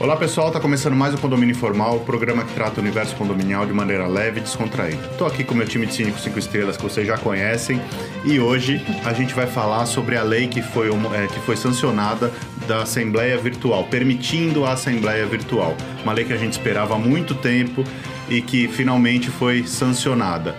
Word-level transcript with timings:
Olá 0.00 0.14
pessoal, 0.14 0.46
está 0.46 0.60
começando 0.60 0.94
mais 0.94 1.12
o 1.12 1.18
Condomínio 1.18 1.50
Informal, 1.52 1.96
o 1.96 2.00
programa 2.00 2.44
que 2.44 2.54
trata 2.54 2.78
o 2.78 2.84
universo 2.84 3.16
condominial 3.16 3.66
de 3.66 3.72
maneira 3.72 4.06
leve 4.06 4.38
e 4.38 4.42
descontraída. 4.44 5.04
Estou 5.10 5.26
aqui 5.26 5.42
com 5.42 5.56
meu 5.56 5.66
time 5.66 5.86
de 5.86 5.94
5 5.94 6.16
5 6.20 6.38
estrelas 6.38 6.76
que 6.76 6.84
vocês 6.84 7.04
já 7.04 7.18
conhecem 7.18 7.82
e 8.24 8.38
hoje 8.38 8.80
a 9.04 9.12
gente 9.12 9.34
vai 9.34 9.48
falar 9.48 9.86
sobre 9.86 10.16
a 10.16 10.22
lei 10.22 10.46
que 10.46 10.62
foi, 10.62 10.88
é, 10.88 11.26
que 11.26 11.40
foi 11.40 11.56
sancionada 11.56 12.32
da 12.68 12.82
Assembleia 12.82 13.36
Virtual, 13.38 13.82
permitindo 13.90 14.64
a 14.64 14.74
Assembleia 14.74 15.26
Virtual. 15.26 15.76
Uma 16.04 16.12
lei 16.12 16.24
que 16.24 16.32
a 16.32 16.38
gente 16.38 16.52
esperava 16.52 16.94
há 16.94 16.98
muito 16.98 17.34
tempo 17.34 17.82
e 18.28 18.40
que 18.40 18.68
finalmente 18.68 19.30
foi 19.30 19.66
sancionada. 19.66 20.56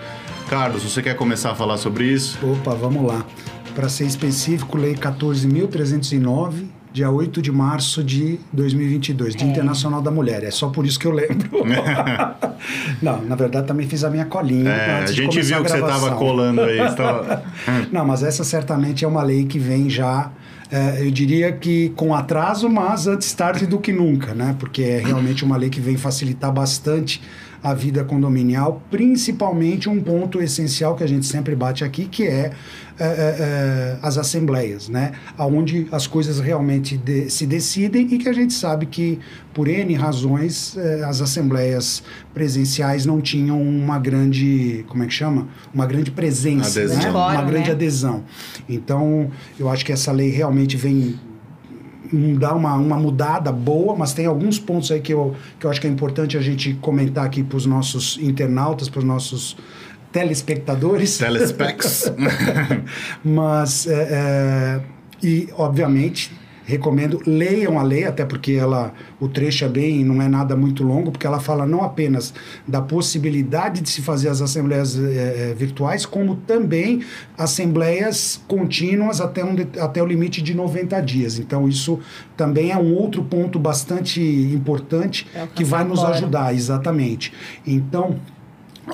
Carlos, 0.50 0.82
você 0.82 1.00
quer 1.00 1.16
começar 1.16 1.52
a 1.52 1.54
falar 1.54 1.78
sobre 1.78 2.04
isso? 2.04 2.38
Opa, 2.46 2.74
vamos 2.74 3.06
lá. 3.06 3.24
Para 3.74 3.88
ser 3.88 4.04
específico, 4.04 4.76
Lei 4.76 4.94
14.309 4.94 6.79
dia 6.92 7.10
8 7.10 7.40
de 7.40 7.52
março 7.52 8.02
de 8.02 8.38
2022, 8.52 9.36
Dia 9.36 9.46
é. 9.46 9.50
Internacional 9.50 10.02
da 10.02 10.10
Mulher. 10.10 10.42
É 10.44 10.50
só 10.50 10.68
por 10.68 10.84
isso 10.84 10.98
que 10.98 11.06
eu 11.06 11.12
lembro. 11.12 11.48
não, 13.00 13.22
na 13.22 13.36
verdade 13.36 13.66
também 13.66 13.86
fiz 13.86 14.02
a 14.04 14.10
minha 14.10 14.24
colinha. 14.24 14.70
É, 14.70 15.02
a 15.04 15.06
gente 15.06 15.40
viu 15.40 15.58
a 15.58 15.62
que 15.62 15.70
você 15.70 15.78
estava 15.78 16.16
colando 16.16 16.62
aí. 16.62 16.78
Tava... 16.94 17.44
não, 17.92 18.04
mas 18.04 18.22
essa 18.22 18.42
certamente 18.42 19.04
é 19.04 19.08
uma 19.08 19.22
lei 19.22 19.44
que 19.44 19.58
vem 19.58 19.88
já, 19.88 20.30
é, 20.70 21.04
eu 21.04 21.10
diria 21.10 21.52
que 21.52 21.90
com 21.90 22.14
atraso, 22.14 22.68
mas 22.68 23.06
antes 23.06 23.32
tarde 23.32 23.66
do 23.66 23.78
que 23.78 23.92
nunca, 23.92 24.34
né? 24.34 24.54
Porque 24.58 24.82
é 24.82 24.98
realmente 24.98 25.44
uma 25.44 25.56
lei 25.56 25.70
que 25.70 25.80
vem 25.80 25.96
facilitar 25.96 26.52
bastante 26.52 27.20
a 27.62 27.74
vida 27.74 28.02
condominial, 28.04 28.82
principalmente 28.90 29.88
um 29.88 30.00
ponto 30.02 30.40
essencial 30.40 30.94
que 30.96 31.04
a 31.04 31.06
gente 31.06 31.26
sempre 31.26 31.54
bate 31.54 31.84
aqui, 31.84 32.06
que 32.06 32.26
é, 32.26 32.52
é, 32.98 33.04
é, 33.04 33.06
é 33.08 33.98
as 34.02 34.16
assembleias, 34.16 34.88
né? 34.88 35.12
Onde 35.38 35.86
as 35.92 36.06
coisas 36.06 36.40
realmente 36.40 36.96
de, 36.96 37.28
se 37.28 37.46
decidem 37.46 38.08
e 38.14 38.18
que 38.18 38.28
a 38.28 38.32
gente 38.32 38.54
sabe 38.54 38.86
que, 38.86 39.18
por 39.52 39.68
N 39.68 39.94
razões, 39.94 40.76
é, 40.76 41.04
as 41.04 41.20
assembleias 41.20 42.02
presenciais 42.32 43.04
não 43.04 43.20
tinham 43.20 43.60
uma 43.60 43.98
grande, 43.98 44.84
como 44.88 45.02
é 45.02 45.06
que 45.06 45.14
chama? 45.14 45.48
Uma 45.72 45.86
grande 45.86 46.10
presença, 46.10 46.84
né? 46.86 47.10
uma 47.10 47.42
grande 47.42 47.68
né? 47.68 47.74
adesão. 47.74 48.24
Então, 48.68 49.30
eu 49.58 49.68
acho 49.68 49.84
que 49.84 49.92
essa 49.92 50.12
lei 50.12 50.30
realmente 50.30 50.76
vem 50.76 51.18
dar 52.12 52.54
uma, 52.54 52.74
uma 52.74 52.96
mudada 52.96 53.52
boa, 53.52 53.94
mas 53.96 54.12
tem 54.12 54.26
alguns 54.26 54.58
pontos 54.58 54.90
aí 54.90 55.00
que 55.00 55.12
eu, 55.12 55.34
que 55.58 55.66
eu 55.66 55.70
acho 55.70 55.80
que 55.80 55.86
é 55.86 55.90
importante 55.90 56.36
a 56.36 56.40
gente 56.40 56.74
comentar 56.74 57.24
aqui 57.24 57.42
para 57.42 57.56
os 57.56 57.66
nossos 57.66 58.18
internautas, 58.20 58.88
para 58.88 58.98
os 58.98 59.04
nossos 59.04 59.56
telespectadores. 60.12 61.18
Telespecs. 61.18 62.12
mas, 63.24 63.86
é, 63.86 64.08
é, 64.10 64.80
e 65.22 65.48
obviamente, 65.56 66.32
recomendo, 66.64 67.20
leiam 67.26 67.78
a 67.78 67.82
lei, 67.82 68.04
até 68.04 68.24
porque 68.24 68.52
ela, 68.52 68.92
o 69.18 69.28
trecho 69.28 69.64
é 69.64 69.68
bem, 69.68 70.04
não 70.04 70.20
é 70.22 70.28
nada 70.28 70.54
muito 70.56 70.82
longo, 70.82 71.10
porque 71.10 71.26
ela 71.26 71.40
fala 71.40 71.66
não 71.66 71.82
apenas 71.82 72.32
da 72.66 72.80
possibilidade 72.80 73.80
de 73.80 73.90
se 73.90 74.02
fazer 74.02 74.28
as 74.28 74.40
assembleias 74.40 74.98
é, 74.98 75.54
virtuais, 75.56 76.06
como 76.06 76.36
também 76.36 77.02
assembleias 77.36 78.40
contínuas 78.46 79.20
até, 79.20 79.44
um, 79.44 79.54
até 79.80 80.02
o 80.02 80.06
limite 80.06 80.42
de 80.42 80.54
90 80.54 81.00
dias. 81.00 81.38
Então, 81.38 81.68
isso 81.68 81.98
também 82.36 82.70
é 82.70 82.76
um 82.76 82.94
outro 82.94 83.22
ponto 83.24 83.58
bastante 83.58 84.20
importante 84.20 85.26
é 85.34 85.46
que 85.54 85.64
vai 85.64 85.84
nos 85.84 86.02
ajudar, 86.04 86.54
exatamente. 86.54 87.32
Então, 87.66 88.18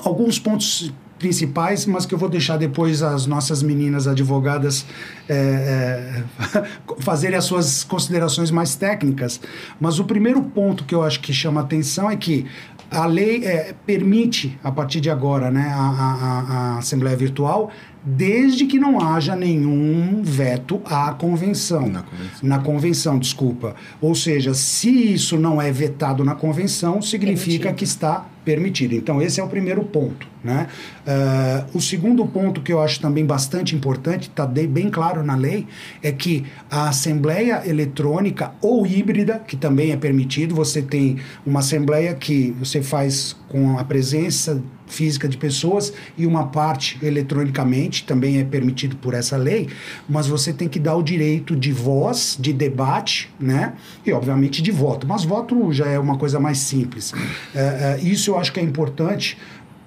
alguns 0.03 0.39
pontos 0.39 0.93
principais, 1.17 1.85
mas 1.85 2.05
que 2.05 2.13
eu 2.13 2.17
vou 2.17 2.29
deixar 2.29 2.57
depois 2.57 3.01
as 3.01 3.25
nossas 3.25 3.63
meninas 3.63 4.07
advogadas 4.07 4.85
é, 5.27 6.23
é, 6.55 6.63
fazerem 6.99 7.37
as 7.37 7.45
suas 7.45 7.83
considerações 7.83 8.51
mais 8.51 8.75
técnicas. 8.75 9.39
Mas 9.79 9.99
o 9.99 10.05
primeiro 10.05 10.41
ponto 10.41 10.83
que 10.83 10.95
eu 10.95 11.03
acho 11.03 11.19
que 11.19 11.33
chama 11.33 11.61
atenção 11.61 12.09
é 12.09 12.15
que 12.15 12.45
a 12.89 13.05
lei 13.05 13.43
é, 13.45 13.73
permite, 13.85 14.57
a 14.63 14.71
partir 14.71 15.01
de 15.01 15.09
agora, 15.09 15.51
né, 15.51 15.67
a, 15.73 15.81
a, 15.81 16.39
a 16.75 16.77
Assembleia 16.77 17.17
Virtual, 17.17 17.69
desde 18.03 18.65
que 18.65 18.79
não 18.79 19.01
haja 19.01 19.35
nenhum 19.35 20.21
veto 20.23 20.81
à 20.85 21.11
convenção. 21.11 21.89
Na 21.89 22.03
convenção. 22.03 22.49
Na 22.49 22.59
convenção, 22.59 23.19
desculpa. 23.19 23.75
Ou 23.99 24.15
seja, 24.15 24.53
se 24.53 25.13
isso 25.13 25.37
não 25.37 25.61
é 25.61 25.69
vetado 25.71 26.23
na 26.23 26.33
convenção, 26.33 27.01
significa 27.01 27.65
permitido. 27.65 27.75
que 27.75 27.83
está 27.83 28.25
permitido. 28.47 28.95
Então, 28.95 29.21
esse 29.21 29.41
é 29.41 29.43
o 29.43 29.47
primeiro 29.49 29.83
ponto. 29.83 30.25
Né? 30.41 30.67
Uh, 31.05 31.77
o 31.77 31.81
segundo 31.81 32.25
ponto 32.25 32.61
que 32.61 32.71
eu 32.71 32.81
acho 32.81 33.01
também 33.01 33.25
bastante 33.25 33.75
importante, 33.75 34.29
está 34.29 34.45
bem 34.47 34.89
claro 34.89 35.21
na 35.21 35.35
lei, 35.35 35.67
é 36.01 36.13
que 36.13 36.45
a 36.71 36.87
assembleia 36.87 37.61
eletrônica 37.67 38.53
ou 38.61 38.87
híbrida, 38.87 39.37
que 39.45 39.57
também 39.57 39.91
é 39.91 39.97
permitido, 39.97 40.55
você 40.55 40.81
tem 40.81 41.17
uma 41.45 41.59
assembleia 41.59 42.13
que 42.13 42.55
você 42.57 42.81
faz 42.81 43.35
com 43.49 43.77
a 43.77 43.83
presença 43.83 44.63
física 44.87 45.27
de 45.27 45.37
pessoas 45.37 45.93
e 46.17 46.25
uma 46.25 46.47
parte 46.47 46.97
eletronicamente, 47.03 48.05
também 48.05 48.39
é 48.39 48.43
permitido 48.43 48.95
por 48.95 49.13
essa 49.13 49.37
lei, 49.37 49.67
mas 50.07 50.27
você 50.27 50.53
tem 50.53 50.67
que 50.67 50.79
dar 50.79 50.95
o 50.95 51.03
direito 51.03 51.55
de 51.55 51.71
voz, 51.71 52.37
de 52.39 52.53
debate, 52.53 53.29
né? 53.39 53.73
E 54.05 54.11
obviamente 54.11 54.61
de 54.61 54.71
voto. 54.71 55.05
Mas 55.05 55.23
voto 55.23 55.71
já 55.73 55.87
é 55.87 55.99
uma 55.99 56.17
coisa 56.17 56.39
mais 56.39 56.59
simples. 56.59 57.13
É, 57.53 57.59
é, 57.59 57.99
isso 58.01 58.31
eu 58.31 58.36
acho 58.37 58.53
que 58.53 58.59
é 58.59 58.63
importante 58.63 59.37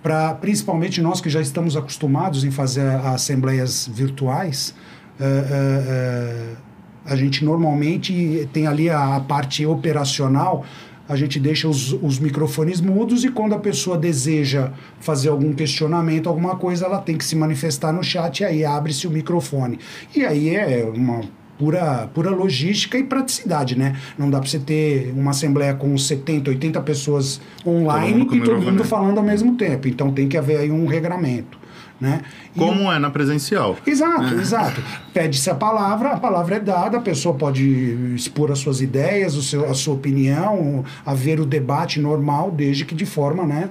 para 0.03 0.34
principalmente 0.34 1.00
nós 1.00 1.21
que 1.21 1.28
já 1.28 1.41
estamos 1.41 1.77
acostumados 1.77 2.44
em 2.44 2.50
fazer 2.50 2.87
assembleias 2.87 3.88
virtuais. 3.93 4.75
É, 5.19 5.25
é, 5.25 5.27
é 5.27 6.71
a 7.05 7.16
gente 7.16 7.44
normalmente 7.44 8.49
tem 8.53 8.66
ali 8.66 8.91
a, 8.91 9.16
a 9.16 9.21
parte 9.21 9.65
operacional 9.65 10.65
a 11.10 11.16
gente 11.16 11.41
deixa 11.41 11.69
os, 11.69 11.93
os 11.93 12.21
microfones 12.21 12.81
mudos 12.81 13.25
e 13.25 13.31
quando 13.31 13.53
a 13.53 13.59
pessoa 13.59 13.99
deseja 13.99 14.71
fazer 15.00 15.28
algum 15.28 15.53
questionamento, 15.53 16.28
alguma 16.28 16.55
coisa, 16.55 16.87
ela 16.87 17.00
tem 17.00 17.19
que 17.19 17.25
se 17.25 17.34
manifestar 17.34 17.93
no 17.93 18.00
chat 18.00 18.39
e 18.39 18.44
aí 18.44 18.65
abre-se 18.65 19.09
o 19.09 19.10
microfone. 19.10 19.81
E 20.15 20.25
aí 20.25 20.55
é 20.55 20.84
uma 20.84 21.22
pura, 21.60 22.09
pura 22.15 22.31
logística 22.31 22.97
e 22.97 23.04
praticidade, 23.04 23.78
né? 23.78 23.94
Não 24.16 24.31
dá 24.31 24.38
para 24.41 24.48
você 24.48 24.59
ter 24.59 25.12
uma 25.15 25.32
assembleia 25.32 25.75
com 25.75 25.97
70, 25.97 26.48
80 26.48 26.81
pessoas 26.81 27.38
online 27.66 28.25
todo 28.25 28.37
e 28.37 28.41
todo 28.41 28.62
mundo 28.62 28.82
falando 28.82 29.19
ao 29.19 29.25
mesmo 29.25 29.54
tempo. 29.56 29.87
Então 29.87 30.10
tem 30.10 30.26
que 30.26 30.38
haver 30.38 30.56
aí 30.56 30.71
um 30.71 30.87
regramento. 30.87 31.60
Né? 32.00 32.22
Como 32.56 32.91
é 32.91 32.98
na 32.98 33.10
presencial. 33.10 33.76
Exato, 33.87 34.34
é. 34.34 34.41
exato. 34.41 34.82
Pede-se 35.12 35.50
a 35.50 35.54
palavra, 35.54 36.12
a 36.12 36.16
palavra 36.16 36.56
é 36.56 36.60
dada, 36.60 36.97
a 36.97 37.00
pessoa 37.03 37.34
pode 37.34 38.15
expor 38.15 38.50
as 38.50 38.59
suas 38.59 38.81
ideias, 38.81 39.37
o 39.37 39.42
seu, 39.42 39.69
a 39.71 39.75
sua 39.75 39.92
opinião, 39.92 40.82
haver 41.04 41.38
o 41.41 41.44
debate 41.44 42.00
normal, 42.00 42.50
desde 42.50 42.87
que 42.87 42.94
de 42.94 43.04
forma 43.04 43.44
né, 43.44 43.69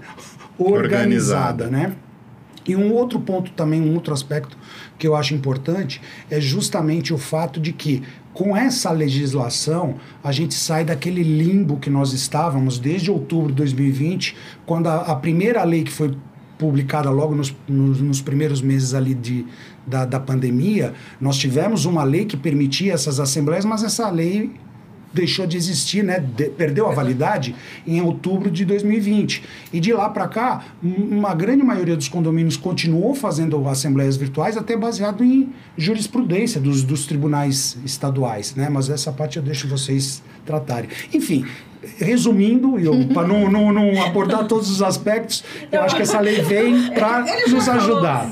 organizada. 0.59 1.65
organizada. 1.65 1.67
Né? 1.67 1.93
E 2.69 2.75
um 2.75 2.93
outro 2.93 3.19
ponto 3.19 3.49
também, 3.53 3.81
um 3.81 3.95
outro 3.95 4.13
aspecto 4.13 4.55
que 4.99 5.07
eu 5.07 5.15
acho 5.15 5.33
importante 5.33 5.99
é 6.29 6.39
justamente 6.39 7.11
o 7.11 7.17
fato 7.17 7.59
de 7.59 7.73
que 7.73 8.03
com 8.31 8.55
essa 8.55 8.91
legislação 8.91 9.95
a 10.23 10.31
gente 10.31 10.53
sai 10.53 10.85
daquele 10.85 11.23
limbo 11.23 11.77
que 11.77 11.89
nós 11.89 12.13
estávamos 12.13 12.77
desde 12.77 13.09
outubro 13.09 13.47
de 13.47 13.55
2020, 13.55 14.35
quando 14.67 14.85
a, 14.85 14.97
a 14.97 15.15
primeira 15.15 15.63
lei 15.63 15.83
que 15.83 15.91
foi 15.91 16.15
publicada 16.59 17.09
logo 17.09 17.33
nos, 17.33 17.55
nos, 17.67 17.99
nos, 18.01 18.21
primeiros 18.21 18.61
meses 18.61 18.93
ali 18.93 19.15
de, 19.15 19.47
da, 19.87 20.05
da 20.05 20.19
pandemia, 20.19 20.93
nós 21.19 21.37
tivemos 21.37 21.85
uma 21.85 22.03
lei 22.03 22.25
que 22.25 22.37
permitia 22.37 22.93
essas 22.93 23.19
assembleias, 23.19 23.65
mas 23.65 23.83
essa 23.83 24.07
lei 24.11 24.51
deixou 25.13 25.47
de 25.47 25.57
existir, 25.57 26.03
né? 26.03 26.19
De, 26.19 26.49
perdeu 26.49 26.87
a 26.87 26.93
validade 26.93 27.55
em 27.85 28.01
outubro 28.01 28.49
de 28.49 28.65
2020. 28.65 29.43
E 29.73 29.79
de 29.79 29.93
lá 29.93 30.09
para 30.09 30.27
cá, 30.27 30.63
uma 30.81 31.33
grande 31.33 31.63
maioria 31.63 31.95
dos 31.95 32.07
condomínios 32.07 32.57
continuou 32.57 33.15
fazendo 33.15 33.67
assembleias 33.67 34.17
virtuais, 34.17 34.57
até 34.57 34.75
baseado 34.75 35.23
em 35.23 35.49
jurisprudência 35.77 36.59
dos, 36.59 36.83
dos 36.83 37.05
tribunais 37.05 37.77
estaduais, 37.85 38.55
né? 38.55 38.69
Mas 38.69 38.89
essa 38.89 39.11
parte 39.11 39.37
eu 39.37 39.43
deixo 39.43 39.67
vocês 39.67 40.21
tratarem. 40.45 40.89
Enfim, 41.13 41.45
resumindo, 41.97 42.73
para 43.13 43.27
não, 43.27 43.49
não, 43.49 43.71
não, 43.71 44.03
abordar 44.03 44.45
todos 44.47 44.69
os 44.69 44.81
aspectos, 44.81 45.43
eu 45.71 45.81
acho 45.81 45.95
que 45.95 46.01
essa 46.01 46.19
lei 46.19 46.41
vem 46.41 46.91
para 46.91 47.25
nos 47.47 47.67
ajudar. 47.67 48.29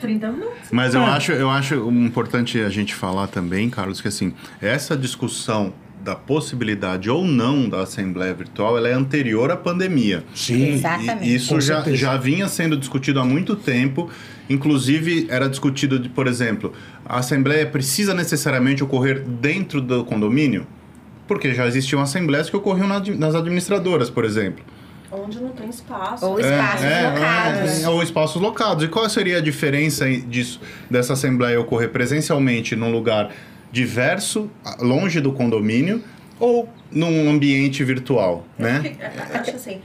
30 0.00 0.32
minutos. 0.32 0.58
Mas 0.72 0.94
eu, 0.94 1.00
é. 1.00 1.06
acho, 1.06 1.32
eu 1.32 1.48
acho 1.48 1.74
importante 1.90 2.60
a 2.60 2.68
gente 2.68 2.92
falar 2.92 3.28
também, 3.28 3.70
Carlos, 3.70 4.00
que 4.00 4.08
assim, 4.08 4.34
essa 4.60 4.96
discussão 4.96 5.72
da 6.02 6.16
possibilidade 6.16 7.08
ou 7.08 7.24
não 7.24 7.68
da 7.68 7.82
Assembleia 7.82 8.34
Virtual, 8.34 8.76
ela 8.76 8.88
é 8.88 8.92
anterior 8.92 9.50
à 9.50 9.56
pandemia. 9.56 10.24
Sim, 10.34 10.74
exatamente. 10.74 11.24
E 11.24 11.34
isso 11.34 11.60
já, 11.60 11.82
já 11.92 12.16
vinha 12.16 12.48
sendo 12.48 12.76
discutido 12.76 13.20
há 13.20 13.24
muito 13.24 13.54
tempo. 13.54 14.10
Inclusive, 14.50 15.26
era 15.30 15.48
discutido, 15.48 15.98
de, 15.98 16.08
por 16.08 16.26
exemplo, 16.26 16.72
a 17.06 17.18
Assembleia 17.18 17.64
precisa 17.66 18.12
necessariamente 18.12 18.82
ocorrer 18.82 19.20
dentro 19.20 19.80
do 19.80 20.04
condomínio? 20.04 20.66
Porque 21.28 21.54
já 21.54 21.66
existiam 21.66 22.02
assembleias 22.02 22.50
que 22.50 22.56
ocorriam 22.56 22.88
nas 22.88 23.34
administradoras, 23.34 24.10
por 24.10 24.24
exemplo. 24.24 24.64
Onde 25.10 25.40
não 25.40 25.50
tem 25.50 25.68
espaço. 25.68 26.24
Ou 26.24 26.40
espaços 26.40 26.84
é, 26.84 27.10
locados. 27.10 27.82
É, 27.82 27.88
ou 27.88 28.02
espaços 28.02 28.42
locados. 28.42 28.84
E 28.84 28.88
qual 28.88 29.08
seria 29.08 29.38
a 29.38 29.40
diferença 29.40 30.10
disso, 30.10 30.60
dessa 30.90 31.12
assembleia 31.12 31.60
ocorrer 31.60 31.90
presencialmente 31.90 32.74
num 32.74 32.90
lugar 32.90 33.30
diverso, 33.72 34.50
longe 34.78 35.20
do 35.20 35.32
condomínio, 35.32 36.04
ou 36.38 36.68
num 36.90 37.30
ambiente 37.30 37.82
virtual, 37.82 38.44
né? 38.58 38.96
Eu 39.00 39.40
acho 39.40 39.50
assim, 39.56 39.80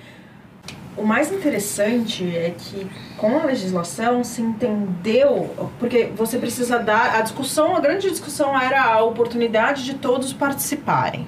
o 0.97 1.03
mais 1.03 1.31
interessante 1.31 2.23
é 2.23 2.53
que 2.57 2.87
com 3.17 3.37
a 3.37 3.45
legislação 3.45 4.23
se 4.23 4.41
entendeu, 4.41 5.71
porque 5.79 6.09
você 6.15 6.37
precisa 6.37 6.79
dar 6.79 7.15
a 7.15 7.21
discussão, 7.21 7.75
a 7.75 7.79
grande 7.79 8.09
discussão 8.09 8.59
era 8.59 8.83
a 8.83 9.03
oportunidade 9.03 9.85
de 9.85 9.93
todos 9.93 10.33
participarem. 10.33 11.27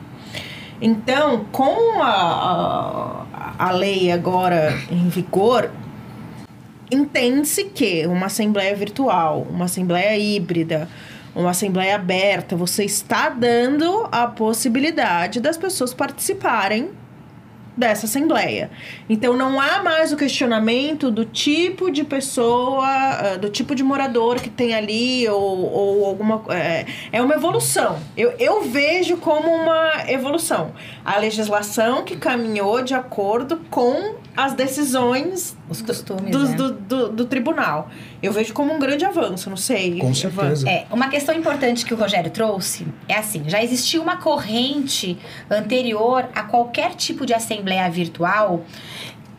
Então, 0.82 1.46
com 1.52 2.02
a, 2.02 3.26
a, 3.32 3.66
a 3.68 3.72
lei 3.72 4.12
agora 4.12 4.74
em 4.90 5.08
vigor, 5.08 5.70
entende-se 6.90 7.66
que 7.66 8.08
uma 8.08 8.26
assembleia 8.26 8.76
virtual, 8.76 9.46
uma 9.50 9.66
assembleia 9.66 10.18
híbrida, 10.18 10.90
uma 11.36 11.52
assembleia 11.52 11.96
aberta, 11.96 12.56
você 12.56 12.84
está 12.84 13.30
dando 13.30 14.08
a 14.12 14.28
possibilidade 14.28 15.40
das 15.40 15.58
pessoas 15.58 15.94
participarem 15.94 16.92
dessa 17.80 18.06
assembleia. 18.06 18.70
Então 19.10 19.38
não 19.38 19.60
há 19.60 19.82
mais 19.82 20.12
o 20.12 20.18
questionamento 20.18 21.10
do 21.10 21.24
tipo 21.24 21.90
de 21.90 22.04
pessoa, 22.04 22.86
ah, 22.86 23.38
do 23.38 23.50
tipo 23.50 23.74
de 23.74 23.82
morador 23.84 24.36
que 24.42 24.50
tem 24.50 24.74
ali, 24.74 25.28
ou, 25.30 25.72
ou 25.72 26.06
alguma. 26.06 26.44
É, 26.50 26.86
é 27.14 27.22
uma 27.22 27.36
evolução. 27.36 27.98
Eu, 28.18 28.34
eu 28.38 28.64
vejo 28.64 29.16
como 29.18 29.50
uma 29.50 30.04
evolução. 30.10 30.74
A 31.06 31.18
legislação 31.18 32.04
que 32.04 32.18
caminhou 32.18 32.84
de 32.84 32.94
acordo 32.94 33.62
com 33.70 34.16
as 34.36 34.54
decisões 34.54 35.58
Os 35.70 35.82
costumes, 35.82 36.32
do, 36.32 36.48
né? 36.48 36.56
do, 36.56 36.72
do, 36.74 37.10
do 37.10 37.26
tribunal. 37.26 37.90
Eu 38.22 38.34
vejo 38.34 38.54
como 38.54 38.74
um 38.74 38.80
grande 38.80 39.06
avanço, 39.06 39.50
não 39.50 39.58
sei. 39.58 40.00
Com 40.00 40.14
certeza. 40.14 40.68
É, 40.68 40.86
uma 40.92 41.10
questão 41.10 41.36
importante 41.36 41.86
que 41.86 41.94
o 41.94 41.98
Rogério 41.98 42.32
trouxe 42.32 42.88
é 43.08 43.16
assim: 43.16 43.44
já 43.48 43.64
existia 43.64 44.02
uma 44.02 44.18
corrente 44.18 45.18
anterior 45.50 46.28
a 46.34 46.44
qualquer 46.44 46.96
tipo 46.96 47.26
de 47.26 47.34
assembleia 47.34 47.90
virtual 47.90 48.66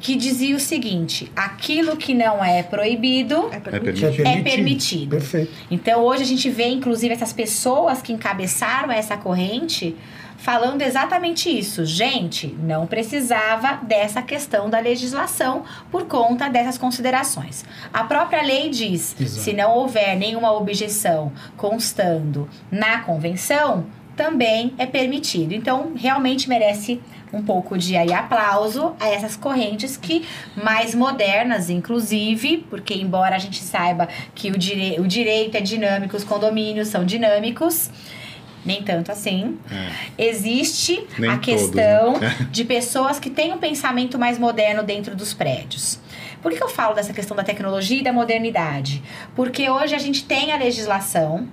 que 0.01 0.17
dizia 0.17 0.57
o 0.57 0.61
seguinte: 0.61 1.31
aquilo 1.37 1.97
que 1.97 2.15
não 2.15 2.45
é 2.45 2.63
proibido. 2.63 3.51
É 3.53 3.57
É 3.57 3.61
permitido. 3.61 4.07
É 4.07 4.11
permitido. 4.11 4.25
permitido. 4.25 4.43
permitido. 4.43 5.11
Perfeito. 5.11 5.53
Então 5.71 6.03
hoje 6.03 6.23
a 6.23 6.27
gente 6.27 6.49
vê, 6.51 6.69
inclusive, 6.69 7.13
essas 7.15 7.33
pessoas 7.33 8.01
que 8.01 8.13
encabeçaram 8.13 8.91
essa 8.91 9.17
corrente 9.17 9.97
falando 10.41 10.81
exatamente 10.81 11.51
isso. 11.51 11.85
Gente, 11.85 12.47
não 12.63 12.87
precisava 12.87 13.79
dessa 13.83 14.23
questão 14.23 14.71
da 14.71 14.81
legislação 14.81 15.65
por 15.91 16.07
conta 16.07 16.49
dessas 16.49 16.79
considerações. 16.79 17.65
A 17.93 18.05
própria 18.05 18.43
lei 18.43 18.71
diz: 18.71 19.15
Exato. 19.21 19.43
se 19.43 19.53
não 19.53 19.73
houver 19.73 20.17
nenhuma 20.17 20.53
objeção 20.53 21.33
constando 21.57 22.49
na 22.71 23.01
convenção, 23.03 23.87
também 24.17 24.75
é 24.77 24.87
permitido. 24.87 25.53
Então, 25.53 25.93
realmente 25.97 26.49
merece 26.49 27.01
um 27.33 27.43
pouco 27.43 27.79
de 27.79 27.97
aí 27.97 28.13
aplauso 28.13 28.95
a 28.99 29.09
essas 29.09 29.37
correntes 29.37 29.97
que 29.97 30.27
mais 30.57 30.95
modernas, 30.95 31.71
inclusive, 31.71 32.67
porque 32.69 32.95
embora 32.95 33.37
a 33.37 33.39
gente 33.39 33.63
saiba 33.63 34.09
que 34.35 34.51
o, 34.51 34.59
dire 34.59 34.97
o 34.99 35.07
direito 35.07 35.57
é 35.57 35.61
dinâmico, 35.61 36.17
os 36.17 36.25
condomínios 36.25 36.89
são 36.89 37.05
dinâmicos, 37.05 37.91
nem 38.65 38.83
tanto 38.83 39.11
assim. 39.11 39.59
Existe 40.19 41.07
Nem 41.19 41.31
a 41.31 41.39
todos, 41.39 41.47
questão 41.47 42.19
né? 42.19 42.37
de 42.51 42.65
pessoas 42.65 43.19
que 43.19 43.31
têm 43.31 43.53
um 43.53 43.59
pensamento 43.59 44.19
mais 44.19 44.39
moderno 44.39 44.83
dentro 44.83 45.15
dos 45.15 45.33
prédios. 45.33 45.99
Por 46.43 46.53
que 46.53 46.63
eu 46.63 46.69
falo 46.69 46.95
dessa 46.95 47.13
questão 47.13 47.37
da 47.37 47.43
tecnologia 47.43 48.01
e 48.01 48.03
da 48.03 48.13
modernidade? 48.13 49.03
Porque 49.35 49.69
hoje 49.69 49.95
a 49.95 49.99
gente 49.99 50.25
tem 50.25 50.53
a 50.53 50.57
legislação 50.57 51.47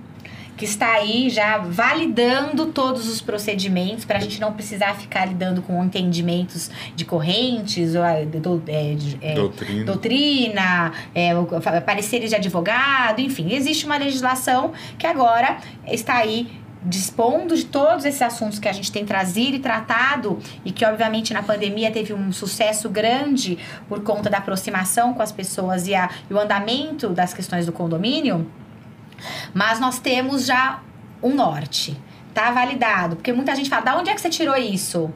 que 0.58 0.64
está 0.64 0.92
aí 0.92 1.30
já 1.30 1.56
validando 1.58 2.66
todos 2.66 3.08
os 3.08 3.20
procedimentos 3.20 4.04
para 4.04 4.18
a 4.18 4.20
gente 4.20 4.40
não 4.40 4.52
precisar 4.52 4.94
ficar 4.94 5.24
lidando 5.24 5.62
com 5.62 5.82
entendimentos 5.84 6.68
de 6.96 7.04
correntes 7.04 7.94
ou 7.94 8.02
do, 8.40 8.62
é, 8.66 8.96
é, 9.22 9.34
Doutrina. 9.34 9.84
doutrina, 9.84 10.92
é, 11.14 11.32
pareceres 11.80 12.30
de 12.30 12.36
advogado, 12.36 13.20
enfim, 13.20 13.52
existe 13.52 13.86
uma 13.86 13.96
legislação 13.96 14.72
que 14.98 15.06
agora 15.06 15.58
está 15.86 16.16
aí 16.16 16.48
dispondo 16.82 17.56
de 17.56 17.64
todos 17.64 18.04
esses 18.04 18.22
assuntos 18.22 18.58
que 18.58 18.68
a 18.68 18.72
gente 18.72 18.90
tem 18.90 19.04
trazido 19.04 19.56
e 19.56 19.58
tratado 19.58 20.38
e 20.64 20.72
que 20.72 20.84
obviamente 20.84 21.32
na 21.32 21.42
pandemia 21.42 21.90
teve 21.90 22.12
um 22.12 22.32
sucesso 22.32 22.88
grande 22.88 23.58
por 23.88 24.02
conta 24.02 24.30
da 24.30 24.38
aproximação 24.38 25.12
com 25.14 25.22
as 25.22 25.32
pessoas 25.32 25.86
e, 25.86 25.94
a, 25.94 26.10
e 26.30 26.34
o 26.34 26.38
andamento 26.38 27.08
das 27.10 27.34
questões 27.34 27.66
do 27.66 27.72
condomínio, 27.72 28.46
mas 29.54 29.80
nós 29.80 29.98
temos 29.98 30.46
já 30.46 30.80
um 31.22 31.34
norte. 31.34 32.00
Tá 32.38 32.52
validado. 32.52 33.16
Porque 33.16 33.32
muita 33.32 33.52
gente 33.56 33.68
fala, 33.68 33.82
da 33.82 33.96
onde 33.96 34.10
é 34.10 34.14
que 34.14 34.20
você 34.20 34.28
tirou 34.28 34.56
isso? 34.56 35.10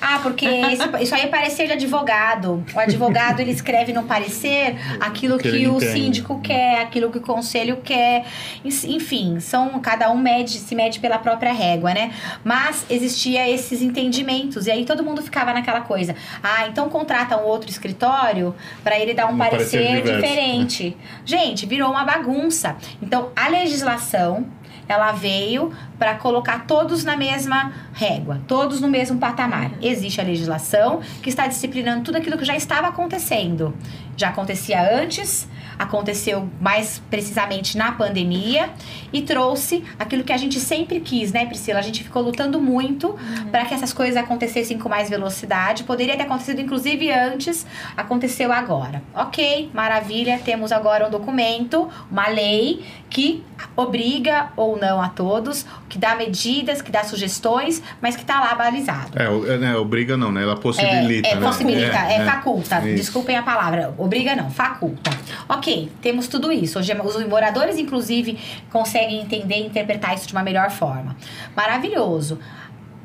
Ah, 0.00 0.20
porque 0.22 0.46
esse- 0.46 0.88
isso 1.02 1.12
aí 1.14 1.22
é 1.22 1.26
parecer 1.26 1.66
de 1.66 1.72
advogado. 1.72 2.64
O 2.72 2.78
advogado, 2.78 3.40
ele 3.40 3.50
escreve 3.50 3.92
no 3.92 4.04
parecer 4.04 4.76
aquilo 5.00 5.38
Que 5.38 5.50
que, 5.50 5.66
o 5.66 5.76
entende. 5.78 5.92
síndico 5.92 6.40
quer, 6.40 6.80
aquilo 6.82 7.10
que 7.10 7.18
o 7.18 7.20
conselho 7.20 7.78
quer. 7.82 8.24
Enfim, 8.64 9.40
são, 9.40 9.80
cada 9.80 10.08
um 10.10 10.16
mede, 10.16 10.52
se 10.52 10.74
mede 10.76 11.00
pela 11.00 11.18
própria 11.18 11.52
régua, 11.52 11.92
né? 11.92 12.12
Mas 12.44 12.86
existia 12.88 13.48
esses 13.50 13.82
entendimentos. 13.82 14.66
E 14.68 14.70
aí 14.70 14.84
todo 14.84 15.02
mundo 15.02 15.20
ficava 15.20 15.52
naquela 15.52 15.80
coisa. 15.80 16.14
Ah, 16.42 16.68
então 16.68 16.88
contrata 16.88 17.36
um 17.36 17.44
outro 17.44 17.68
escritório 17.68 18.54
para 18.84 18.96
ele 18.98 19.14
dar 19.14 19.26
um, 19.26 19.32
Um 19.34 19.38
parecer 19.38 19.82
parecer, 19.82 19.96
diverso, 20.02 20.20
diferente. 20.22 20.96
Gente, 21.24 21.66
virou 21.66 21.90
uma 21.90 22.04
bagunça. 22.04 22.76
Então, 23.02 23.30
a 23.34 23.48
legislação, 23.48 24.46
ela 24.88 25.12
veio 25.12 25.72
para 25.98 26.14
colocar 26.14 26.66
todos 26.66 27.04
na 27.04 27.16
mesma 27.16 27.72
régua, 27.92 28.40
todos 28.48 28.80
no 28.80 28.88
mesmo 28.88 29.18
patamar. 29.18 29.72
Existe 29.82 30.20
a 30.20 30.24
legislação 30.24 31.00
que 31.22 31.28
está 31.28 31.46
disciplinando 31.46 32.04
tudo 32.04 32.16
aquilo 32.16 32.38
que 32.38 32.44
já 32.44 32.56
estava 32.56 32.88
acontecendo. 32.88 33.74
Já 34.16 34.30
acontecia 34.30 34.98
antes, 35.00 35.48
aconteceu 35.78 36.48
mais 36.60 37.00
precisamente 37.10 37.76
na 37.76 37.92
pandemia 37.92 38.70
e 39.12 39.22
trouxe 39.22 39.84
aquilo 39.98 40.24
que 40.24 40.32
a 40.32 40.36
gente 40.36 40.58
sempre 40.60 41.00
quis, 41.00 41.32
né, 41.32 41.46
Priscila? 41.46 41.78
A 41.78 41.82
gente 41.82 42.02
ficou 42.02 42.22
lutando 42.22 42.60
muito 42.60 43.16
para 43.50 43.64
que 43.64 43.74
essas 43.74 43.92
coisas 43.92 44.16
acontecessem 44.16 44.78
com 44.78 44.88
mais 44.88 45.08
velocidade. 45.08 45.84
Poderia 45.84 46.16
ter 46.16 46.24
acontecido 46.24 46.60
inclusive 46.60 47.10
antes, 47.12 47.66
aconteceu 47.96 48.52
agora. 48.52 49.02
Ok, 49.14 49.70
maravilha. 49.72 50.38
Temos 50.44 50.72
agora 50.72 51.06
um 51.06 51.10
documento, 51.10 51.88
uma 52.10 52.28
lei 52.28 52.84
que 53.08 53.44
obriga 53.76 54.50
ou 54.56 54.78
não 54.78 55.00
a 55.00 55.08
todos, 55.08 55.66
que 55.88 55.98
dá 55.98 56.14
medidas, 56.14 56.82
que 56.82 56.90
dá 56.90 57.02
sugestões, 57.04 57.82
mas 58.00 58.16
que 58.16 58.24
tá 58.24 58.38
lá 58.40 58.54
balizado. 58.54 59.10
É, 59.16 59.54
é, 59.54 59.58
né, 59.58 59.76
obriga 59.76 60.16
não, 60.16 60.30
né? 60.30 60.42
Ela 60.42 60.56
possibilita, 60.56 61.28
É, 61.28 61.34
né? 61.34 61.40
possibilita, 61.46 61.98
é, 61.98 62.16
é. 62.16 62.24
faculta. 62.24 62.78
Isso. 62.80 62.96
Desculpem 62.96 63.36
a 63.36 63.42
palavra. 63.42 63.94
Obriga 63.98 64.36
não, 64.36 64.50
faculta. 64.50 65.10
Ok, 65.48 65.67
temos 66.02 66.28
tudo 66.28 66.50
isso. 66.52 66.78
Hoje, 66.78 66.92
os 66.92 67.26
moradores, 67.26 67.78
inclusive, 67.78 68.38
conseguem 68.70 69.20
entender 69.20 69.56
e 69.56 69.66
interpretar 69.66 70.14
isso 70.14 70.26
de 70.26 70.32
uma 70.32 70.42
melhor 70.42 70.70
forma. 70.70 71.16
Maravilhoso. 71.56 72.38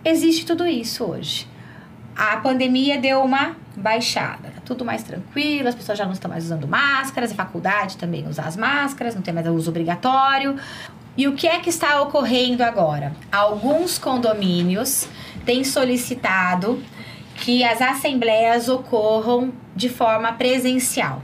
Existe 0.03 0.45
tudo 0.45 0.65
isso 0.67 1.03
hoje. 1.03 1.47
A 2.15 2.37
pandemia 2.37 2.99
deu 2.99 3.21
uma 3.23 3.55
baixada. 3.75 4.49
Tá 4.49 4.61
tudo 4.63 4.85
mais 4.85 5.03
tranquilo, 5.03 5.67
as 5.67 5.75
pessoas 5.75 5.97
já 5.97 6.05
não 6.05 6.13
estão 6.13 6.29
mais 6.29 6.45
usando 6.45 6.67
máscaras, 6.67 7.31
a 7.31 7.35
faculdade 7.35 7.97
também 7.97 8.27
usa 8.27 8.43
as 8.43 8.55
máscaras, 8.55 9.15
não 9.15 9.21
tem 9.21 9.33
mais 9.33 9.47
uso 9.47 9.69
obrigatório. 9.69 10.57
E 11.17 11.27
o 11.27 11.33
que 11.33 11.47
é 11.47 11.59
que 11.59 11.69
está 11.69 12.01
ocorrendo 12.01 12.63
agora? 12.63 13.13
Alguns 13.31 13.97
condomínios 13.97 15.07
têm 15.45 15.63
solicitado 15.63 16.81
que 17.37 17.63
as 17.63 17.81
assembleias 17.81 18.69
ocorram 18.69 19.51
de 19.75 19.89
forma 19.89 20.33
presencial. 20.33 21.21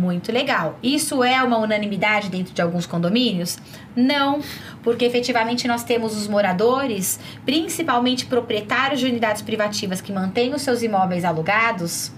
Muito 0.00 0.32
legal. 0.32 0.78
Isso 0.82 1.22
é 1.22 1.42
uma 1.42 1.58
unanimidade 1.58 2.30
dentro 2.30 2.54
de 2.54 2.62
alguns 2.62 2.86
condomínios? 2.86 3.58
Não, 3.94 4.40
porque 4.82 5.04
efetivamente 5.04 5.68
nós 5.68 5.84
temos 5.84 6.16
os 6.16 6.26
moradores, 6.26 7.20
principalmente 7.44 8.24
proprietários 8.24 8.98
de 9.00 9.06
unidades 9.06 9.42
privativas 9.42 10.00
que 10.00 10.10
mantêm 10.10 10.54
os 10.54 10.62
seus 10.62 10.82
imóveis 10.82 11.22
alugados, 11.22 12.12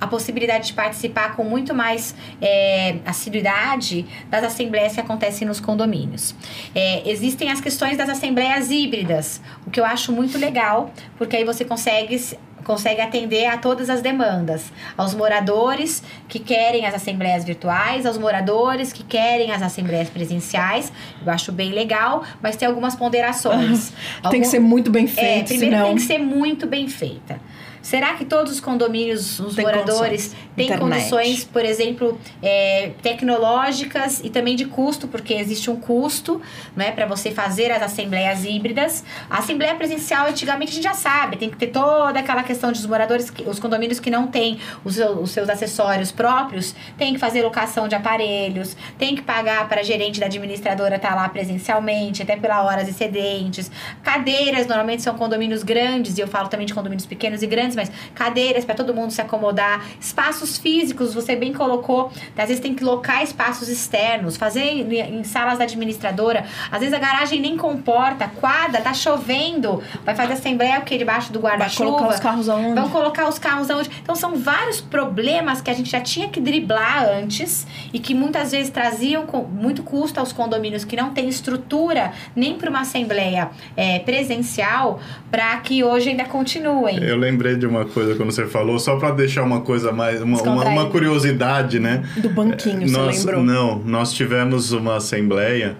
a 0.00 0.06
possibilidade 0.06 0.68
de 0.68 0.72
participar 0.72 1.36
com 1.36 1.44
muito 1.44 1.74
mais 1.74 2.14
é, 2.40 2.96
assiduidade 3.04 4.06
das 4.30 4.42
assembleias 4.42 4.94
que 4.94 5.00
acontecem 5.00 5.46
nos 5.46 5.60
condomínios. 5.60 6.34
É, 6.74 7.06
existem 7.06 7.50
as 7.50 7.60
questões 7.60 7.98
das 7.98 8.08
assembleias 8.08 8.70
híbridas, 8.70 9.42
o 9.66 9.70
que 9.70 9.78
eu 9.78 9.84
acho 9.84 10.10
muito 10.10 10.38
legal, 10.38 10.90
porque 11.18 11.36
aí 11.36 11.44
você 11.44 11.66
consegue 11.66 12.18
se- 12.18 12.38
consegue 12.70 13.00
atender 13.00 13.46
a 13.46 13.58
todas 13.58 13.90
as 13.90 14.00
demandas, 14.00 14.72
aos 14.96 15.12
moradores 15.12 16.04
que 16.28 16.38
querem 16.38 16.86
as 16.86 16.94
assembleias 16.94 17.44
virtuais, 17.44 18.06
aos 18.06 18.16
moradores 18.16 18.92
que 18.92 19.02
querem 19.02 19.50
as 19.50 19.60
assembleias 19.60 20.08
presenciais. 20.08 20.92
Eu 21.26 21.32
acho 21.32 21.50
bem 21.50 21.72
legal, 21.72 22.22
mas 22.40 22.54
tem 22.54 22.68
algumas 22.68 22.94
ponderações. 22.94 23.90
Tem 24.30 24.30
que 24.30 24.36
Algum- 24.36 24.44
ser 24.44 24.60
muito 24.60 24.88
bem 24.88 25.04
é, 25.04 25.08
feito, 25.08 25.48
primeiro 25.48 25.74
senão... 25.74 25.86
tem 25.86 25.94
que 25.96 26.02
ser 26.02 26.18
muito 26.18 26.66
bem 26.66 26.86
feita. 26.86 27.40
Será 27.82 28.14
que 28.14 28.24
todos 28.24 28.52
os 28.52 28.60
condomínios, 28.60 29.40
os 29.40 29.54
Tem 29.54 29.64
moradores, 29.64 30.34
têm 30.54 30.68
condições, 30.78 31.44
por 31.44 31.64
exemplo, 31.64 32.18
é, 32.42 32.90
tecnológicas 33.02 34.20
e 34.22 34.30
também 34.30 34.54
de 34.56 34.66
custo, 34.66 35.08
porque 35.08 35.34
existe 35.34 35.70
um 35.70 35.76
custo 35.76 36.40
né, 36.76 36.92
para 36.92 37.06
você 37.06 37.30
fazer 37.30 37.70
as 37.70 37.82
assembleias 37.82 38.44
híbridas. 38.44 39.02
A 39.30 39.38
assembleia 39.38 39.74
presencial, 39.74 40.26
antigamente, 40.28 40.72
a 40.72 40.74
gente 40.74 40.84
já 40.84 40.94
sabe, 40.94 41.36
tem 41.36 41.48
que 41.50 41.56
ter 41.56 41.68
toda 41.68 42.18
aquela 42.20 42.42
questão 42.42 42.70
dos 42.70 42.84
moradores, 42.86 43.30
que- 43.30 43.42
os 43.48 43.58
condomínios 43.58 43.98
que 43.98 44.10
não 44.10 44.26
têm 44.26 44.58
os, 44.84 44.98
os 44.98 45.30
seus 45.30 45.48
acessórios 45.48 46.12
próprios, 46.12 46.74
tem 46.98 47.14
que 47.14 47.18
fazer 47.18 47.42
locação 47.42 47.88
de 47.88 47.94
aparelhos, 47.94 48.76
tem 48.98 49.14
que 49.14 49.22
pagar 49.22 49.68
para 49.68 49.80
a 49.80 49.84
gerente 49.84 50.20
da 50.20 50.26
administradora 50.26 50.96
estar 50.96 51.14
lá 51.14 51.28
presencialmente, 51.28 52.22
até 52.22 52.36
pela 52.36 52.62
horas 52.62 52.88
excedentes. 52.88 53.70
Cadeiras, 54.02 54.66
normalmente 54.66 55.02
são 55.02 55.16
condomínios 55.16 55.62
grandes, 55.62 56.18
e 56.18 56.20
eu 56.20 56.28
falo 56.28 56.48
também 56.48 56.66
de 56.66 56.74
condomínios 56.74 57.06
pequenos 57.06 57.42
e 57.42 57.46
grandes, 57.46 57.69
mas 57.76 57.90
cadeiras 58.14 58.64
para 58.64 58.74
todo 58.74 58.94
mundo 58.94 59.10
se 59.10 59.20
acomodar. 59.20 59.84
Espaços 60.00 60.58
físicos, 60.58 61.14
você 61.14 61.36
bem 61.36 61.52
colocou, 61.52 62.10
às 62.36 62.48
vezes 62.48 62.60
tem 62.60 62.74
que 62.74 62.84
locar 62.84 63.22
espaços 63.22 63.68
externos, 63.68 64.36
fazer 64.36 64.62
em, 64.62 65.18
em 65.20 65.24
salas 65.24 65.58
da 65.58 65.64
administradora. 65.64 66.44
Às 66.70 66.80
vezes 66.80 66.94
a 66.94 66.98
garagem 66.98 67.40
nem 67.40 67.56
comporta, 67.56 68.28
quadra, 68.40 68.80
tá 68.80 68.94
chovendo, 68.94 69.82
vai 70.04 70.14
fazer 70.14 70.34
assembleia 70.34 70.78
o 70.78 70.82
que 70.82 70.96
debaixo 70.96 71.32
do 71.32 71.40
Vai 71.40 71.52
guarda-chuva. 71.52 71.90
colocar 71.90 72.08
os 72.14 72.20
carros 72.20 72.48
aonde? 72.48 72.80
Vão 72.80 72.90
colocar 72.90 73.28
os 73.28 73.38
carros 73.38 73.70
aonde? 73.70 73.90
Então 74.02 74.14
são 74.14 74.36
vários 74.36 74.80
problemas 74.80 75.60
que 75.60 75.70
a 75.70 75.74
gente 75.74 75.90
já 75.90 76.00
tinha 76.00 76.28
que 76.28 76.40
driblar 76.40 77.04
antes 77.04 77.66
e 77.92 77.98
que 77.98 78.14
muitas 78.14 78.52
vezes 78.52 78.70
traziam 78.70 79.26
com 79.26 79.42
muito 79.42 79.82
custo 79.82 80.20
aos 80.20 80.32
condomínios 80.32 80.84
que 80.84 80.96
não 80.96 81.10
têm 81.10 81.28
estrutura 81.28 82.12
nem 82.34 82.54
para 82.54 82.70
uma 82.70 82.80
assembleia 82.80 83.50
é, 83.76 83.98
presencial 84.00 85.00
para 85.30 85.56
que 85.58 85.82
hoje 85.84 86.10
ainda 86.10 86.24
continuem. 86.24 87.02
Eu 87.02 87.16
lembrei 87.16 87.56
de 87.60 87.66
uma 87.66 87.84
coisa 87.84 88.16
quando 88.16 88.32
você 88.32 88.46
falou, 88.46 88.78
só 88.80 88.96
pra 88.96 89.12
deixar 89.12 89.44
uma 89.44 89.60
coisa 89.60 89.92
mais. 89.92 90.20
Uma, 90.20 90.42
uma, 90.42 90.64
uma 90.64 90.86
curiosidade, 90.90 91.78
né? 91.78 92.02
Do 92.16 92.30
banquinho, 92.30 92.88
você 92.88 92.96
nós, 92.96 93.24
lembrou? 93.24 93.44
Não, 93.44 93.78
nós 93.84 94.12
tivemos 94.12 94.72
uma 94.72 94.96
assembleia 94.96 95.76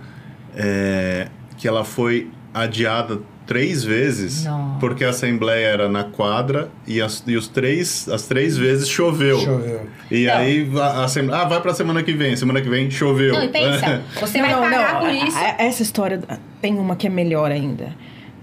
é, 0.56 1.26
que 1.56 1.66
ela 1.66 1.84
foi 1.84 2.28
adiada 2.54 3.18
três 3.50 3.82
vezes, 3.82 4.44
Nossa. 4.44 4.78
porque 4.78 5.04
a 5.04 5.10
assembleia 5.10 5.66
era 5.66 5.88
na 5.88 6.04
quadra 6.04 6.70
e, 6.86 7.00
as, 7.00 7.20
e 7.26 7.34
os 7.34 7.48
três, 7.48 8.08
as 8.08 8.22
três 8.22 8.56
vezes 8.56 8.88
choveu. 8.88 9.40
Choveu. 9.40 9.88
E 10.08 10.26
Não. 10.26 10.34
aí 10.34 10.70
a, 10.76 10.84
a 10.84 11.04
assembleia, 11.04 11.42
ah, 11.42 11.44
vai 11.46 11.60
pra 11.60 11.74
semana 11.74 12.00
que 12.00 12.12
vem, 12.12 12.36
semana 12.36 12.60
que 12.60 12.68
vem 12.68 12.88
choveu. 12.88 13.34
Não, 13.34 13.42
e 13.42 13.48
pensa, 13.48 14.02
você 14.20 14.40
vai 14.40 14.54
pagar 14.54 15.00
por 15.00 15.10
isso. 15.10 15.36
Essa 15.58 15.82
história 15.82 16.20
tem 16.60 16.78
uma 16.78 16.94
que 16.94 17.08
é 17.08 17.10
melhor 17.10 17.50
ainda. 17.50 17.92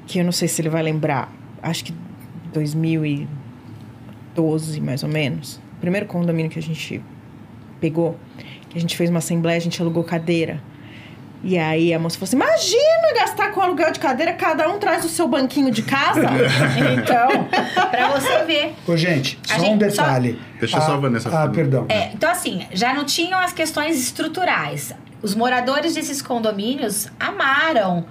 Que 0.05 0.19
eu 0.19 0.25
não 0.25 0.33
sei 0.33 0.49
se 0.49 0.61
ele 0.61 0.69
vai 0.69 0.83
lembrar. 0.83 1.31
Acho 1.63 1.85
que 1.85 1.93
2012, 4.35 4.81
mais 4.81 5.03
ou 5.03 5.09
menos. 5.09 5.55
O 5.77 5.79
primeiro 5.79 6.05
condomínio 6.05 6.49
que 6.51 6.59
a 6.59 6.61
gente 6.61 7.01
pegou, 7.79 8.17
que 8.69 8.77
a 8.77 8.81
gente 8.81 8.95
fez 8.97 9.09
uma 9.09 9.19
assembleia, 9.19 9.57
a 9.57 9.61
gente 9.61 9.81
alugou 9.81 10.03
cadeira. 10.03 10.61
E 11.43 11.55
aí 11.57 11.93
a 11.93 11.99
moça 11.99 12.17
falou 12.17 12.25
assim: 12.27 12.35
imagina 12.35 13.13
gastar 13.15 13.51
com 13.51 13.61
aluguel 13.61 13.91
de 13.91 13.99
cadeira, 13.99 14.33
cada 14.33 14.67
um 14.69 14.79
traz 14.79 15.05
o 15.05 15.09
seu 15.09 15.27
banquinho 15.27 15.69
de 15.71 15.83
casa. 15.83 16.21
Então, 16.97 17.47
para 17.91 18.09
você 18.19 18.43
ver. 18.43 18.73
Ô, 18.87 18.97
gente, 18.97 19.39
só 19.43 19.59
gente- 19.59 19.69
um 19.69 19.77
detalhe. 19.77 20.39
Deixa 20.59 20.81
só 20.81 20.93
a 20.93 20.95
Ah, 20.95 20.97
Vanessa 20.97 21.43
Ah, 21.43 21.47
perdão. 21.47 21.85
É, 21.89 22.11
então, 22.11 22.29
assim, 22.29 22.65
já 22.73 22.91
não 22.93 23.05
tinham 23.05 23.39
as 23.39 23.53
questões 23.53 23.99
estruturais. 24.01 24.93
Os 25.21 25.35
moradores 25.35 25.93
desses 25.95 26.21
condomínios 26.21 27.07
amaram 27.19 28.05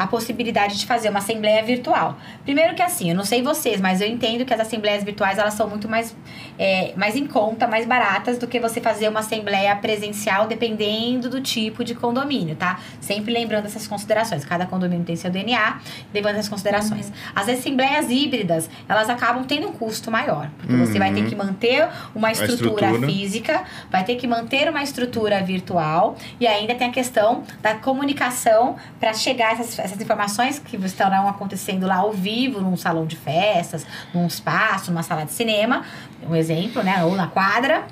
a 0.00 0.06
possibilidade 0.06 0.78
de 0.78 0.86
fazer 0.86 1.10
uma 1.10 1.18
assembleia 1.18 1.62
virtual. 1.62 2.16
Primeiro 2.42 2.74
que 2.74 2.80
assim, 2.80 3.10
eu 3.10 3.14
não 3.14 3.22
sei 3.22 3.42
vocês, 3.42 3.82
mas 3.82 4.00
eu 4.00 4.08
entendo 4.08 4.46
que 4.46 4.54
as 4.54 4.58
assembleias 4.58 5.04
virtuais 5.04 5.36
elas 5.36 5.52
são 5.52 5.68
muito 5.68 5.90
mais, 5.90 6.16
é, 6.58 6.94
mais 6.96 7.16
em 7.16 7.26
conta, 7.26 7.66
mais 7.66 7.84
baratas 7.84 8.38
do 8.38 8.46
que 8.46 8.58
você 8.58 8.80
fazer 8.80 9.10
uma 9.10 9.20
assembleia 9.20 9.76
presencial, 9.76 10.46
dependendo 10.46 11.28
do 11.28 11.42
tipo 11.42 11.84
de 11.84 11.94
condomínio, 11.94 12.56
tá? 12.56 12.80
Sempre 12.98 13.30
lembrando 13.30 13.66
essas 13.66 13.86
considerações. 13.86 14.42
Cada 14.42 14.64
condomínio 14.64 15.04
tem 15.04 15.16
seu 15.16 15.30
DNA, 15.30 15.80
levando 16.14 16.36
essas 16.36 16.48
considerações. 16.48 17.12
As 17.36 17.46
assembleias 17.46 18.08
híbridas, 18.08 18.70
elas 18.88 19.10
acabam 19.10 19.44
tendo 19.44 19.68
um 19.68 19.72
custo 19.72 20.10
maior, 20.10 20.48
porque 20.56 20.76
você 20.76 20.98
vai 20.98 21.12
ter 21.12 21.26
que 21.28 21.36
manter 21.36 21.86
uma 22.14 22.32
estrutura, 22.32 22.86
estrutura. 22.86 23.06
física, 23.06 23.64
vai 23.90 24.02
ter 24.02 24.16
que 24.16 24.26
manter 24.26 24.66
uma 24.70 24.82
estrutura 24.82 25.42
virtual 25.42 26.16
e 26.40 26.46
ainda 26.46 26.74
tem 26.74 26.88
a 26.88 26.90
questão 26.90 27.42
da 27.60 27.74
comunicação 27.74 28.76
para 28.98 29.12
chegar 29.12 29.52
essas, 29.52 29.89
essas 29.90 30.00
informações 30.00 30.58
que 30.58 30.76
estarão 30.76 31.28
acontecendo 31.28 31.86
lá 31.86 31.96
ao 31.96 32.12
vivo, 32.12 32.60
num 32.60 32.76
salão 32.76 33.04
de 33.04 33.16
festas, 33.16 33.86
num 34.14 34.26
espaço, 34.26 34.90
numa 34.90 35.02
sala 35.02 35.24
de 35.24 35.32
cinema, 35.32 35.84
um 36.28 36.34
exemplo, 36.34 36.82
né? 36.82 37.04
Ou 37.04 37.14
na 37.14 37.26
quadra, 37.26 37.84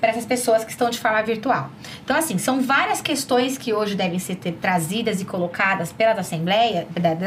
para 0.00 0.10
essas 0.10 0.24
pessoas 0.24 0.64
que 0.64 0.70
estão 0.70 0.88
de 0.88 0.98
forma 0.98 1.22
virtual. 1.22 1.70
Então, 2.04 2.16
assim, 2.16 2.38
são 2.38 2.60
várias 2.60 3.00
questões 3.00 3.58
que 3.58 3.72
hoje 3.72 3.94
devem 3.94 4.18
ser 4.18 4.36
trazidas 4.60 5.20
e 5.20 5.24
colocadas 5.24 5.92
pelas 5.92 6.18
assembleias, 6.18 6.86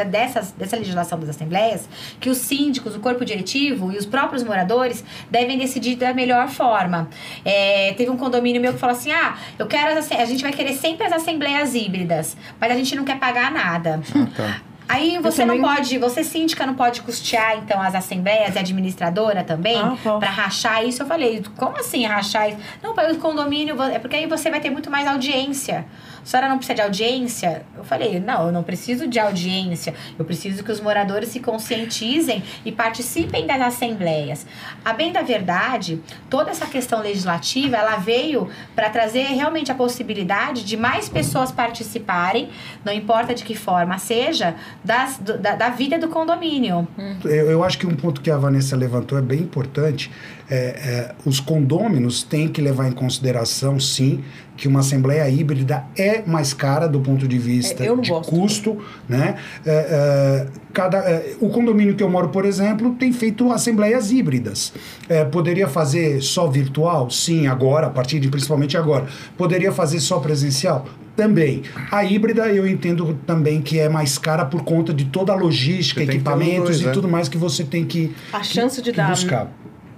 dessas, 0.09 0.51
dessa 0.51 0.75
legislação 0.75 1.19
das 1.19 1.29
assembleias, 1.29 1.87
que 2.19 2.29
os 2.29 2.37
síndicos, 2.37 2.95
o 2.95 2.99
corpo 2.99 3.23
diretivo 3.23 3.91
e 3.91 3.97
os 3.97 4.05
próprios 4.05 4.43
moradores 4.43 5.03
devem 5.29 5.57
decidir 5.57 5.95
da 5.95 6.13
melhor 6.13 6.49
forma. 6.49 7.09
É, 7.45 7.93
teve 7.93 8.09
um 8.09 8.17
condomínio 8.17 8.61
meu 8.61 8.73
que 8.73 8.79
falou 8.79 8.95
assim: 8.95 9.11
ah, 9.11 9.37
eu 9.57 9.67
quero 9.67 9.97
as, 9.97 10.11
a 10.11 10.25
gente 10.25 10.41
vai 10.41 10.51
querer 10.51 10.73
sempre 10.73 11.05
as 11.05 11.13
assembleias 11.13 11.75
híbridas, 11.75 12.35
mas 12.59 12.71
a 12.71 12.75
gente 12.75 12.95
não 12.95 13.03
quer 13.03 13.19
pagar 13.19 13.51
nada. 13.51 14.01
Ah, 14.15 14.27
tá. 14.35 14.72
Aí 14.87 15.17
você 15.19 15.43
também- 15.43 15.59
não 15.61 15.69
pode, 15.75 15.97
você 15.97 16.23
síndica 16.23 16.65
não 16.65 16.75
pode 16.75 17.01
custear 17.01 17.57
então 17.57 17.81
as 17.81 17.95
assembleias 17.95 18.55
e 18.55 18.59
administradora 18.59 19.43
também 19.43 19.77
Ah, 19.79 19.95
posso. 20.03 20.19
para 20.19 20.29
rachar 20.29 20.83
isso. 20.85 21.01
Eu 21.01 21.07
falei, 21.07 21.43
como 21.55 21.77
assim 21.77 22.05
rachar 22.05 22.49
isso? 22.49 22.57
Não, 22.81 22.93
para 22.93 23.11
o 23.11 23.17
condomínio, 23.17 23.81
é 23.83 23.97
porque 23.99 24.15
aí 24.15 24.27
você 24.27 24.49
vai 24.49 24.59
ter 24.59 24.69
muito 24.69 24.89
mais 24.91 25.07
audiência. 25.07 25.85
A 26.21 26.25
senhora 26.25 26.47
não 26.47 26.57
precisa 26.57 26.75
de 26.75 26.81
audiência? 26.81 27.65
Eu 27.77 27.83
falei, 27.83 28.17
não, 28.19 28.45
eu 28.47 28.51
não 28.53 28.63
preciso 28.63 29.07
de 29.07 29.19
audiência. 29.19 29.93
Eu 30.17 30.23
preciso 30.23 30.63
que 30.63 30.71
os 30.71 30.79
moradores 30.79 31.29
se 31.29 31.39
conscientizem 31.41 32.41
e 32.63 32.71
participem 32.71 33.45
das 33.45 33.59
assembleias. 33.61 34.45
A 34.85 34.93
bem 34.93 35.11
da 35.11 35.21
verdade, 35.21 36.01
toda 36.29 36.51
essa 36.51 36.65
questão 36.65 37.01
legislativa, 37.01 37.75
ela 37.75 37.97
veio 37.97 38.49
para 38.73 38.89
trazer 38.89 39.23
realmente 39.23 39.69
a 39.71 39.75
possibilidade 39.75 40.63
de 40.63 40.77
mais 40.77 41.09
pessoas 41.09 41.51
participarem, 41.51 42.49
não 42.85 42.93
importa 42.93 43.33
de 43.33 43.43
que 43.43 43.55
forma 43.55 43.97
seja, 43.97 44.55
das, 44.83 45.17
do- 45.17 45.37
da, 45.37 45.55
da 45.55 45.69
vida 45.69 45.97
do 45.97 46.07
condomínio. 46.07 46.87
Eu, 47.23 47.49
eu 47.51 47.63
acho 47.63 47.77
que 47.77 47.87
um 47.87 47.95
ponto 47.95 48.21
que 48.21 48.29
a 48.29 48.37
Vanessa 48.37 48.75
levantou 48.75 49.17
é 49.17 49.21
bem 49.21 49.39
importante. 49.39 50.11
É, 50.49 50.55
é, 50.55 51.15
os 51.25 51.39
condôminos 51.39 52.21
têm 52.21 52.47
que 52.49 52.61
levar 52.61 52.87
em 52.87 52.91
consideração, 52.91 53.79
sim, 53.79 54.23
que 54.57 54.67
uma 54.67 54.81
assembleia 54.81 55.27
híbrida 55.29 55.83
é 55.97 56.21
mais 56.27 56.53
cara 56.53 56.87
do 56.87 56.99
ponto 56.99 57.27
de 57.27 57.39
vista 57.39 57.83
É, 57.83 57.87
eu 57.87 57.95
não 57.95 58.03
de 58.03 58.09
gosto. 58.11 58.29
custo, 58.29 58.77
né? 59.09 59.35
É, 59.65 59.71
é, 59.71 60.47
cada, 60.73 60.97
é, 60.99 61.35
o 61.39 61.49
condomínio 61.49 61.95
que 61.95 62.03
eu 62.03 62.09
moro, 62.09 62.29
por 62.29 62.45
exemplo, 62.45 62.93
tem 62.95 63.11
feito 63.13 63.51
assembleias 63.51 64.11
híbridas. 64.11 64.73
É, 65.09 65.23
poderia 65.23 65.67
fazer 65.67 66.21
só 66.21 66.47
virtual? 66.47 67.09
Sim, 67.09 67.47
agora, 67.47 67.87
a 67.87 67.89
partir 67.89 68.19
de 68.19 68.27
principalmente 68.27 68.77
agora. 68.77 69.07
Poderia 69.37 69.71
fazer 69.71 69.99
só 70.01 70.19
presencial? 70.19 70.85
Também. 71.15 71.61
A 71.91 72.03
híbrida 72.03 72.47
eu 72.49 72.67
entendo 72.67 73.17
também 73.25 73.61
que 73.61 73.79
é 73.79 73.87
mais 73.87 74.17
cara 74.17 74.45
por 74.45 74.63
conta 74.63 74.93
de 74.93 75.05
toda 75.05 75.31
a 75.31 75.35
logística, 75.35 76.03
Você 76.03 76.11
equipamentos 76.11 76.65
dois, 76.65 76.81
e 76.81 76.85
né? 76.85 76.91
tudo 76.91 77.07
mais 77.07 77.29
que 77.29 77.37
você 77.37 77.63
tem 77.63 77.85
que, 77.85 78.15
A 78.31 78.41
chance 78.43 78.81
de 78.81 78.91
que 78.91 78.97
dar 78.97 79.09
buscar. 79.09 79.47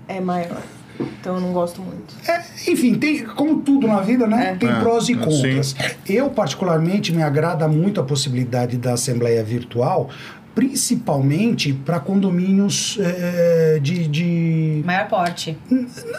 é 0.08 0.20
maior. 0.20 0.62
Então 1.00 1.36
eu 1.36 1.42
não 1.42 1.52
gosto 1.52 1.82
muito. 1.82 2.14
É, 2.30 2.42
enfim, 2.72 2.96
tem, 2.96 3.24
como 3.26 3.60
tudo 3.62 3.88
na 3.88 4.00
vida, 4.02 4.28
né? 4.28 4.52
É. 4.52 4.56
Tem 4.56 4.70
É, 4.70 4.80
prós 4.80 5.10
e 5.10 5.14
é, 5.14 5.18
contras. 5.18 5.76
Eu, 6.08 6.30
particularmente, 6.30 7.14
me 7.14 7.22
agrada 7.22 7.68
muito 7.68 8.00
a 8.00 8.04
possibilidade 8.04 8.78
da 8.78 8.94
Assembleia 8.94 9.44
Virtual, 9.44 10.10
principalmente 10.54 11.74
para 11.74 12.00
condomínios 12.00 12.98
é, 13.02 13.80
de, 13.82 14.08
de, 14.08 14.82
Maior 14.86 15.08
porte. 15.10 15.58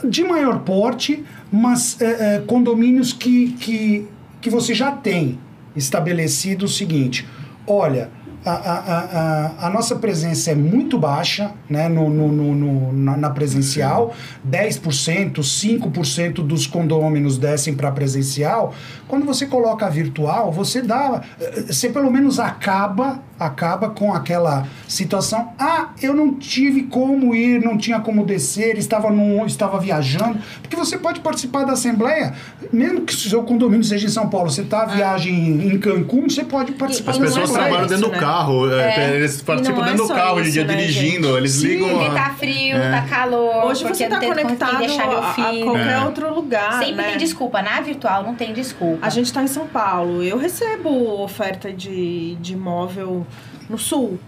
de 0.05 0.25
maior 0.25 0.59
porte, 0.61 1.25
mas 1.51 1.99
é, 2.01 2.37
é, 2.37 2.39
condomínios 2.41 3.15
que, 3.15 3.53
que, 3.53 4.07
que 4.41 4.51
você 4.51 4.75
já 4.75 4.91
tem 4.93 5.39
estabelecido 5.75 6.65
o 6.65 6.69
seguinte: 6.69 7.27
olha. 7.67 8.11
A, 8.45 8.53
a, 8.53 8.79
a, 8.79 9.67
a- 9.67 9.71
nossa 9.71 9.97
presença 9.97 10.53
é 10.53 10.55
muito 10.55 10.97
baixa 10.97 11.51
né, 11.69 11.89
no, 11.89 12.09
no, 12.09 12.31
no- 12.31 12.55
no- 12.55 12.93
na, 12.93 13.17
presencial, 13.31 14.15
10%, 14.49 15.43
5% 15.43 16.35
dos 16.47 16.65
condôminos 16.65 17.39
descem 17.39 17.75
para 17.75 17.91
presencial. 17.91 18.73
Quando 19.09 19.27
você 19.27 19.47
coloca 19.47 19.91
virtual, 19.91 20.53
você 20.53 20.81
dá. 20.81 21.23
eh, 21.41 21.63
Você 21.73 21.89
pelo 21.89 22.09
menos 22.09 22.39
acaba, 22.39 23.21
acaba 23.39 23.91
com 23.91 24.13
aquela 24.13 24.67
situação. 24.89 25.53
Ah, 25.59 25.89
eu 26.03 26.15
não 26.15 26.35
tive 26.35 26.85
como 26.85 27.35
ir, 27.35 27.61
não 27.63 27.77
tinha 27.77 28.01
como 28.01 28.25
descer, 28.25 28.77
estava, 28.79 29.11
num, 29.11 29.45
estava 29.47 29.79
viajando. 29.79 30.39
Porque 30.63 30.77
você 30.77 30.97
pode 30.99 31.21
participar 31.21 31.65
da 31.65 31.73
Assembleia, 31.75 32.35
mesmo 32.73 33.03
que 33.03 33.13
o 33.13 33.17
seu 33.17 33.43
condomínio 33.43 33.85
seja 33.85 34.07
em 34.07 34.11
São 34.11 34.29
Paulo, 34.29 34.51
você 34.51 34.63
está 34.63 34.81
Ah. 34.81 34.83
a 34.83 34.87
viagem 34.87 35.35
em 35.67 35.79
Cancún, 35.79 36.29
você 36.29 36.45
pode 36.45 36.73
participar 36.73 37.13
As 37.13 37.19
da 37.19 37.25
pessoas 37.25 37.51
não 37.51 37.57
é 37.57 37.59
só 37.59 37.65
trabalham 37.69 37.87
dentro 37.89 38.07
do 38.07 38.13
né? 38.13 38.19
carro, 38.19 38.37
carro, 38.69 38.73
é, 38.73 39.17
eles 39.17 39.43
participam 39.43 39.79
não 39.79 39.85
é 39.87 39.91
dentro 39.91 40.07
do 40.09 40.15
carro 40.15 40.41
isso, 40.41 40.53
dia 40.53 40.65
né, 40.65 40.75
dirigindo, 40.77 41.37
eles 41.39 41.53
Sim, 41.53 41.67
ligam. 41.69 41.89
Porque 41.91 42.11
tá 42.11 42.35
frio, 42.39 42.77
É. 42.77 42.91
tá 42.91 43.03
calor. 43.09 43.65
Hoje 43.67 43.85
você 43.85 44.07
tá 44.07 44.19
como 44.21 44.33
conectado 44.35 44.79
deixar 44.79 45.09
meu 45.09 45.19
a, 45.19 45.31
a 45.31 45.35
qualquer 45.35 45.93
É. 45.93 46.01
outro 46.05 46.35
lugar, 46.35 46.73
Sempre 46.79 46.95
né? 46.97 47.03
tem 47.11 47.19
desculpa. 47.19 47.63
Na 47.63 47.81
virtual 47.81 48.23
não 48.23 48.35
tem 48.35 48.53
desculpa. 48.53 49.05
A 49.07 49.11
gente 49.11 49.33
tá 49.33 49.43
em 49.43 49.47
São 49.47 49.67
Paulo. 49.67 50.23
Eu 50.23 50.39
recebo 50.39 51.21
oferta 51.23 51.73
de, 51.73 52.35
de 52.37 52.53
imóvel 52.53 53.26
no 53.69 53.79
sul. 53.79 54.19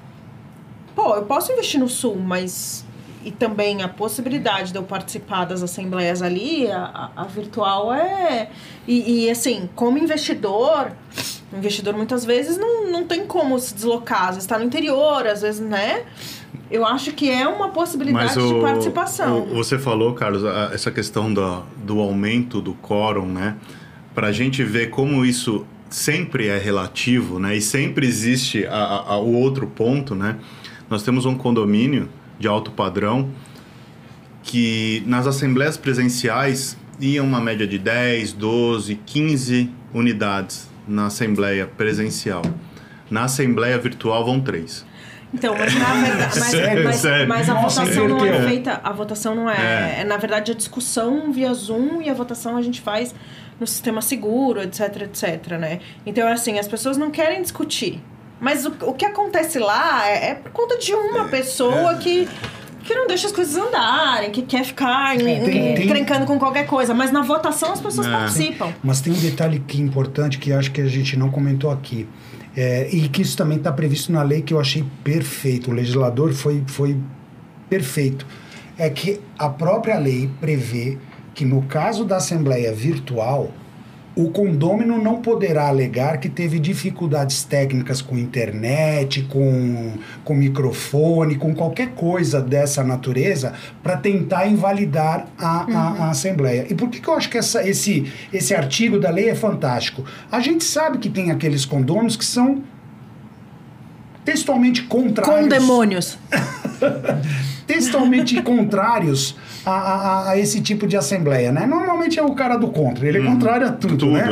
Pô, 0.94 1.14
eu 1.14 1.22
posso 1.22 1.52
investir 1.52 1.78
no 1.80 1.88
sul, 1.88 2.16
mas. 2.16 2.84
E 3.24 3.30
também 3.32 3.82
a 3.82 3.88
possibilidade 3.88 4.70
de 4.72 4.78
eu 4.78 4.82
participar 4.84 5.44
das 5.44 5.62
assembleias 5.62 6.22
ali, 6.22 6.70
a, 6.70 7.10
a- 7.16 7.24
virtual 7.24 7.92
é. 7.92 8.48
E, 8.86 9.24
e, 9.26 9.30
assim, 9.30 9.68
como 9.74 9.98
investidor, 9.98 10.92
o 11.52 11.56
investidor 11.56 11.94
muitas 11.94 12.24
vezes 12.24 12.56
não, 12.56 12.88
não 12.90 13.04
tem 13.04 13.26
como 13.26 13.58
se 13.58 13.74
deslocar. 13.74 14.22
Às 14.22 14.28
vezes 14.28 14.44
está 14.44 14.58
no 14.58 14.64
interior, 14.64 15.26
às 15.26 15.42
vezes, 15.42 15.60
né? 15.60 16.04
Eu 16.70 16.86
acho 16.86 17.12
que 17.12 17.28
é 17.30 17.46
uma 17.46 17.70
possibilidade 17.70 18.34
de 18.34 18.60
participação. 18.62 19.42
o- 19.42 19.54
você 19.56 19.78
falou, 19.78 20.14
Carlos, 20.14 20.42
essa 20.72 20.90
questão 20.90 21.32
do, 21.32 21.62
do 21.76 22.00
aumento 22.00 22.60
do 22.62 22.72
quórum, 22.74 23.26
né? 23.26 23.56
Para 24.14 24.28
a 24.28 24.32
gente 24.32 24.62
ver 24.64 24.90
como 24.90 25.24
isso 25.24 25.66
sempre 25.90 26.48
é 26.48 26.58
relativo, 26.58 27.38
né? 27.38 27.56
E 27.56 27.60
sempre 27.62 28.06
existe 28.06 28.66
a- 28.66 29.04
a- 29.08 29.18
o 29.18 29.32
outro 29.34 29.66
ponto, 29.66 30.14
né? 30.14 30.36
Nós 30.90 31.02
temos 31.02 31.24
um 31.26 31.34
condomínio 31.34 32.08
de 32.38 32.46
alto 32.48 32.70
padrão 32.70 33.30
que 34.42 35.02
nas 35.06 35.26
assembleias 35.26 35.76
presenciais 35.76 36.76
iam 37.00 37.26
uma 37.26 37.40
média 37.40 37.66
de 37.66 37.78
10, 37.78 38.32
12, 38.32 38.94
15 39.06 39.70
unidades 39.92 40.68
na 40.86 41.06
assembleia 41.06 41.66
presencial. 41.66 42.42
Na 43.10 43.24
assembleia 43.24 43.78
virtual 43.78 44.24
vão 44.24 44.40
três. 44.40 44.84
Então, 45.32 45.54
mas 45.58 45.74
na 45.74 45.94
verdade. 45.94 46.38
Mas, 46.40 46.48
Sério, 46.50 46.84
mas- 46.84 46.96
sério. 46.96 47.28
mas 47.28 47.50
a 47.50 47.54
Nossa, 47.54 47.82
votação 47.84 48.08
não 48.08 48.16
é 48.24 48.28
inverteu. 48.28 48.48
feita. 48.48 48.80
A 48.82 48.92
votação 48.92 49.34
não 49.34 49.50
é, 49.50 50.00
é. 50.00 50.04
Na 50.04 50.16
verdade, 50.16 50.52
a 50.52 50.54
discussão 50.54 51.30
via 51.32 51.52
Zoom 51.52 52.00
e 52.02 52.08
a 52.08 52.14
votação 52.14 52.56
a 52.56 52.62
gente 52.62 52.80
faz 52.80 53.14
no 53.60 53.66
sistema 53.66 54.00
seguro, 54.00 54.62
etc, 54.62 55.02
etc, 55.02 55.52
né? 55.58 55.80
Então, 56.06 56.26
assim, 56.28 56.58
as 56.58 56.66
pessoas 56.68 56.96
não 56.96 57.10
querem 57.10 57.42
discutir. 57.42 58.00
Mas 58.40 58.64
o, 58.64 58.72
o 58.82 58.94
que 58.94 59.04
acontece 59.04 59.58
lá 59.58 60.08
é, 60.08 60.30
é 60.30 60.34
por 60.34 60.50
conta 60.52 60.78
de 60.78 60.94
uma 60.94 61.24
pessoa 61.26 61.94
que. 61.96 62.28
Que 62.84 62.94
não 62.94 63.06
deixa 63.06 63.26
as 63.26 63.32
coisas 63.32 63.54
andarem, 63.54 64.30
que 64.30 64.40
quer 64.40 64.64
ficar 64.64 65.14
Tem- 65.18 65.44
tem- 65.44 65.84
encrencando 65.84 66.24
com 66.24 66.38
qualquer 66.38 66.64
coisa. 66.66 66.94
Mas 66.94 67.12
na 67.12 67.20
votação 67.20 67.70
as 67.72 67.80
pessoas 67.82 68.06
É. 68.06 68.10
participam. 68.10 68.72
Mas 68.82 69.02
tem 69.02 69.12
um 69.12 69.16
detalhe 69.18 69.58
que 69.58 69.76
é 69.76 69.80
importante 69.84 70.38
que 70.38 70.50
acho 70.54 70.70
que 70.70 70.80
a 70.80 70.86
gente 70.86 71.14
não 71.18 71.28
comentou 71.30 71.70
aqui. 71.70 72.08
É, 72.60 72.88
e 72.90 73.08
que 73.08 73.22
isso 73.22 73.36
também 73.36 73.58
está 73.58 73.70
previsto 73.70 74.10
na 74.10 74.20
lei 74.20 74.42
que 74.42 74.52
eu 74.52 74.58
achei 74.58 74.84
perfeito. 75.04 75.70
O 75.70 75.72
legislador 75.72 76.32
foi, 76.32 76.64
foi 76.66 76.98
perfeito. 77.70 78.26
É 78.76 78.90
que 78.90 79.20
a 79.38 79.48
própria 79.48 79.96
lei 79.96 80.28
prevê 80.40 80.98
que 81.36 81.44
no 81.44 81.62
caso 81.62 82.04
da 82.04 82.16
assembleia 82.16 82.72
virtual, 82.72 83.52
o 84.20 84.30
condômino 84.30 85.00
não 85.00 85.22
poderá 85.22 85.68
alegar 85.68 86.18
que 86.18 86.28
teve 86.28 86.58
dificuldades 86.58 87.44
técnicas 87.44 88.02
com 88.02 88.18
internet, 88.18 89.22
com, 89.30 89.92
com 90.24 90.34
microfone, 90.34 91.36
com 91.36 91.54
qualquer 91.54 91.90
coisa 91.90 92.40
dessa 92.40 92.82
natureza 92.82 93.52
para 93.80 93.96
tentar 93.96 94.48
invalidar 94.48 95.28
a, 95.38 95.62
a- 95.72 96.04
a 96.06 96.10
Assembleia. 96.10 96.66
E 96.68 96.74
por 96.74 96.90
que, 96.90 97.00
que 97.00 97.06
eu 97.08 97.14
acho 97.14 97.30
que 97.30 97.38
essa, 97.38 97.62
esse, 97.68 98.12
esse 98.32 98.52
artigo 98.54 98.98
da 98.98 99.08
lei 99.08 99.28
é 99.30 99.36
fantástico? 99.36 100.04
A 100.32 100.40
gente 100.40 100.64
sabe 100.64 100.98
que 100.98 101.08
tem 101.08 101.30
aqueles 101.30 101.64
condôminos 101.64 102.16
que 102.16 102.24
são 102.24 102.64
textualmente 104.24 104.82
contrários 104.82 105.42
Com 105.42 105.48
demônios. 105.48 106.18
textualmente 107.68 108.40
contrários 108.42 109.36
a, 109.64 109.70
a- 109.70 110.30
a 110.30 110.38
esse 110.38 110.60
tipo 110.60 110.86
de 110.88 110.96
assembleia, 110.96 111.52
né? 111.52 111.66
Normalmente 111.66 112.18
é 112.18 112.22
o 112.22 112.32
cara 112.34 112.56
do 112.56 112.68
contra, 112.68 113.06
ele 113.06 113.18
é 113.18 113.20
contrário 113.24 113.68
a 113.68 113.70
tudo, 113.72 113.96
tudo, 113.96 114.12
né? 114.12 114.22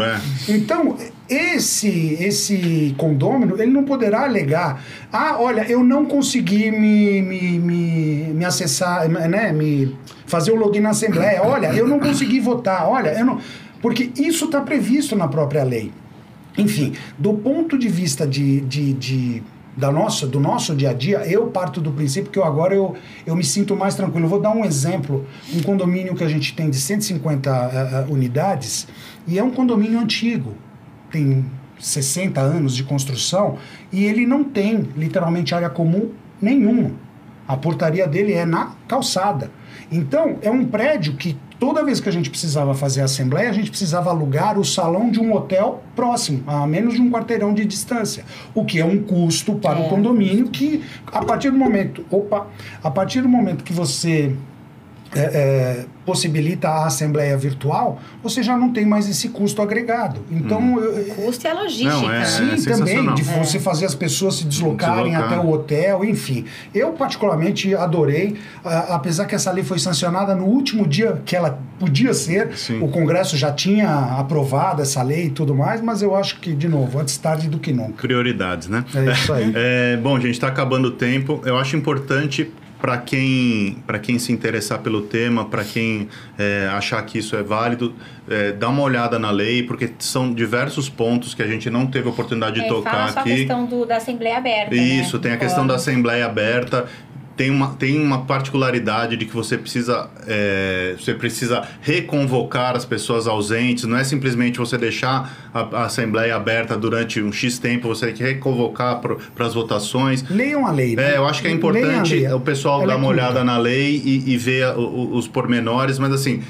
Então, 0.48 0.96
esse 1.28 2.16
esse 2.20 2.94
condômino, 2.96 3.60
ele 3.62 3.70
não 3.70 3.84
poderá 3.84 4.24
alegar, 4.24 4.82
ah, 5.12 5.36
olha, 5.38 5.62
eu 5.70 5.84
não 5.84 6.04
consegui 6.06 6.70
me, 6.72 7.22
me, 7.22 7.58
me, 7.58 7.84
me 8.34 8.44
acessar, 8.44 9.08
né, 9.08 9.52
me 9.52 9.94
fazer 10.26 10.50
o 10.52 10.56
login 10.56 10.80
na 10.80 10.90
assembleia, 10.90 11.42
olha, 11.42 11.68
eu 11.72 11.86
não 11.86 12.00
consegui 12.00 12.40
votar, 12.40 12.88
olha, 12.88 13.10
eu 13.10 13.24
não... 13.24 13.38
Porque 13.82 14.10
isso 14.16 14.46
está 14.46 14.60
previsto 14.60 15.14
na 15.14 15.28
própria 15.28 15.62
lei. 15.62 15.92
Enfim, 16.58 16.94
do 17.18 17.34
ponto 17.34 17.76
de 17.78 17.86
vista 17.88 18.26
de, 18.26 18.60
de, 18.62 18.92
de- 18.94 19.42
da 19.76 19.92
nossa, 19.92 20.26
do 20.26 20.40
nosso 20.40 20.74
dia 20.74 20.90
a 20.90 20.92
dia, 20.94 21.18
eu 21.26 21.48
parto 21.48 21.80
do 21.80 21.92
princípio 21.92 22.30
que 22.30 22.38
eu 22.38 22.44
agora 22.44 22.74
eu, 22.74 22.96
eu 23.26 23.36
me 23.36 23.44
sinto 23.44 23.76
mais 23.76 23.94
tranquilo. 23.94 24.24
Eu 24.24 24.30
vou 24.30 24.40
dar 24.40 24.50
um 24.50 24.64
exemplo, 24.64 25.26
um 25.54 25.62
condomínio 25.62 26.14
que 26.14 26.24
a 26.24 26.28
gente 26.28 26.54
tem 26.54 26.70
de 26.70 26.78
150 26.78 27.50
eh, 27.50 27.70
eh, 27.74 28.06
unidades, 28.08 28.88
e 29.26 29.38
é 29.38 29.44
um 29.44 29.50
condomínio 29.50 30.00
antigo, 30.00 30.54
tem 31.10 31.44
60 31.78 32.40
anos 32.40 32.74
de 32.74 32.84
construção, 32.84 33.58
e 33.92 34.04
ele 34.04 34.26
não 34.26 34.42
tem 34.42 34.88
literalmente 34.96 35.54
área 35.54 35.68
comum 35.68 36.10
nenhuma. 36.40 36.92
A 37.46 37.56
portaria 37.56 38.06
dele 38.06 38.32
é 38.32 38.46
na 38.46 38.72
calçada. 38.88 39.50
Então, 39.92 40.38
é 40.42 40.50
um 40.50 40.64
prédio 40.64 41.14
que 41.14 41.36
toda 41.58 41.84
vez 41.84 42.00
que 42.00 42.08
a 42.08 42.12
gente 42.12 42.30
precisava 42.30 42.74
fazer 42.74 43.00
a 43.02 43.04
assembleia, 43.04 43.48
a 43.48 43.52
gente 43.52 43.70
precisava 43.70 44.10
alugar 44.10 44.58
o 44.58 44.64
salão 44.64 45.10
de 45.10 45.20
um 45.20 45.32
hotel 45.34 45.82
próximo, 45.94 46.42
a 46.46 46.66
menos 46.66 46.94
de 46.94 47.00
um 47.00 47.10
quarteirão 47.10 47.54
de 47.54 47.64
distância. 47.64 48.24
O 48.54 48.64
que 48.64 48.80
é 48.80 48.84
um 48.84 49.02
custo 49.02 49.54
para 49.54 49.78
o 49.80 49.84
É. 49.84 49.88
condomínio 49.88 50.48
que, 50.48 50.82
a 51.06 51.24
partir 51.24 51.50
do 51.50 51.58
momento, 51.58 52.04
opa, 52.10 52.46
a 52.82 52.90
partir 52.90 53.20
do 53.22 53.28
momento 53.28 53.64
que 53.64 53.72
você 53.72 54.34
é, 55.16 55.22
é, 55.80 55.84
possibilita 56.04 56.68
a 56.68 56.86
assembleia 56.86 57.36
virtual, 57.36 58.00
você 58.22 58.42
já 58.42 58.56
não 58.56 58.72
tem 58.72 58.86
mais 58.86 59.08
esse 59.08 59.28
custo 59.30 59.60
agregado. 59.60 60.20
Então, 60.30 60.78
eu- 60.80 61.04
Custo 61.16 61.46
é 61.48 61.52
logística. 61.52 61.90
Não, 61.90 62.12
é-? 62.12 62.24
Sim, 62.24 62.38
também, 62.46 62.58
sensacional. 62.58 63.14
de 63.14 63.22
É. 63.22 63.44
você 63.44 63.58
fazer 63.58 63.86
as 63.86 63.94
pessoas 63.94 64.36
se 64.36 64.44
deslocarem 64.44 65.10
Deslocar. 65.12 65.32
até 65.32 65.38
o 65.40 65.50
hotel, 65.50 66.04
enfim. 66.04 66.44
Eu, 66.74 66.92
particularmente, 66.92 67.74
adorei, 67.74 68.36
a- 68.64 68.94
apesar 68.94 69.24
que 69.26 69.34
essa 69.34 69.50
lei 69.50 69.64
foi 69.64 69.78
sancionada 69.78 70.34
no 70.34 70.44
último 70.44 70.86
dia 70.86 71.20
que 71.24 71.34
ela 71.34 71.58
podia 71.78 72.14
ser, 72.14 72.56
Sim. 72.56 72.80
o 72.80 72.88
Congresso 72.88 73.36
já 73.36 73.50
tinha 73.52 73.88
aprovado 74.18 74.82
essa 74.82 75.02
lei 75.02 75.26
e 75.26 75.30
tudo 75.30 75.54
mais, 75.54 75.80
mas 75.80 76.02
eu 76.02 76.14
acho 76.14 76.38
que, 76.40 76.52
de 76.54 76.68
novo, 76.68 76.98
antes 77.00 77.16
tarde 77.18 77.48
do 77.48 77.58
que 77.58 77.72
nunca. 77.72 78.02
Prioridades, 78.02 78.68
né? 78.68 78.84
É 78.94 79.12
isso 79.12 79.32
aí. 79.32 79.52
É, 79.56 79.96
bom, 79.96 80.18
gente, 80.20 80.32
está 80.34 80.48
acabando 80.48 80.88
o 80.88 80.90
tempo. 80.92 81.40
Eu 81.44 81.56
acho 81.58 81.76
importante 81.76 82.50
para 82.80 82.98
quem, 82.98 83.78
para 83.86 83.98
quem 83.98 84.18
se 84.18 84.32
interessar 84.32 84.78
pelo 84.80 85.02
tema, 85.02 85.44
para 85.46 85.64
quem 85.64 86.08
é, 86.38 86.68
achar 86.72 87.02
que 87.02 87.18
isso 87.18 87.34
é 87.34 87.42
válido, 87.42 87.94
é, 88.28 88.52
dar 88.52 88.68
uma 88.68 88.82
olhada 88.82 89.18
na 89.18 89.30
lei, 89.30 89.62
porque 89.62 89.90
são 89.98 90.32
diversos 90.32 90.88
pontos 90.88 91.34
que 91.34 91.42
a 91.42 91.46
gente 91.46 91.70
não 91.70 91.86
teve 91.86 92.08
oportunidade 92.08 92.56
de 92.56 92.66
É, 92.66 92.68
tocar 92.68 92.90
fala 92.90 93.12
só 93.12 93.18
a 93.18 93.22
aqui. 93.22 93.36
questão 93.36 93.64
do, 93.66 93.84
da 93.86 93.96
Assembleia 93.96 94.36
Aberta. 94.38 94.74
Isso, 94.74 95.16
né? 95.16 95.22
tem 95.22 95.32
a 95.32 95.36
questão 95.36 95.66
da 95.66 95.76
assembleia 95.76 96.26
aberta. 96.26 96.86
Tem 97.36 97.50
uma, 97.50 97.74
tem 97.74 98.00
uma 98.00 98.22
particularidade 98.24 99.16
de 99.16 99.26
que 99.26 99.34
você 99.34 99.58
precisa, 99.58 100.08
é, 100.26 100.94
você 100.98 101.12
precisa 101.12 101.68
reconvocar 101.82 102.74
as 102.74 102.84
pessoas 102.84 103.26
ausentes. 103.26 103.84
Não 103.84 103.96
é 103.98 104.04
simplesmente 104.04 104.58
você 104.58 104.78
deixar 104.78 105.48
a, 105.52 105.60
a 105.60 105.84
assembleia 105.84 106.34
aberta 106.34 106.76
durante 106.76 107.20
um 107.20 107.30
X 107.30 107.58
tempo, 107.58 107.88
você 107.88 108.06
tem 108.06 108.14
que 108.14 108.22
reconvocar 108.22 109.00
para 109.00 109.46
as 109.46 109.52
votações. 109.54 110.24
Leiam 110.30 110.66
a 110.66 110.70
lei. 110.72 110.96
né? 110.96 111.12
É, 111.12 111.16
eu 111.18 111.26
acho 111.26 111.42
que 111.42 111.48
é 111.48 111.50
importante 111.50 112.26
o 112.28 112.40
pessoal 112.40 112.78
Ela 112.82 112.88
dar 112.88 112.94
é 112.94 112.96
uma 112.96 113.08
olhada 113.08 113.44
na 113.44 113.58
lei 113.58 114.00
e, 114.04 114.32
e 114.32 114.36
ver 114.38 114.68
o- 114.76 115.14
os 115.16 115.28
pormenores, 115.28 115.98
mas 115.98 116.12
assim, 116.12 116.42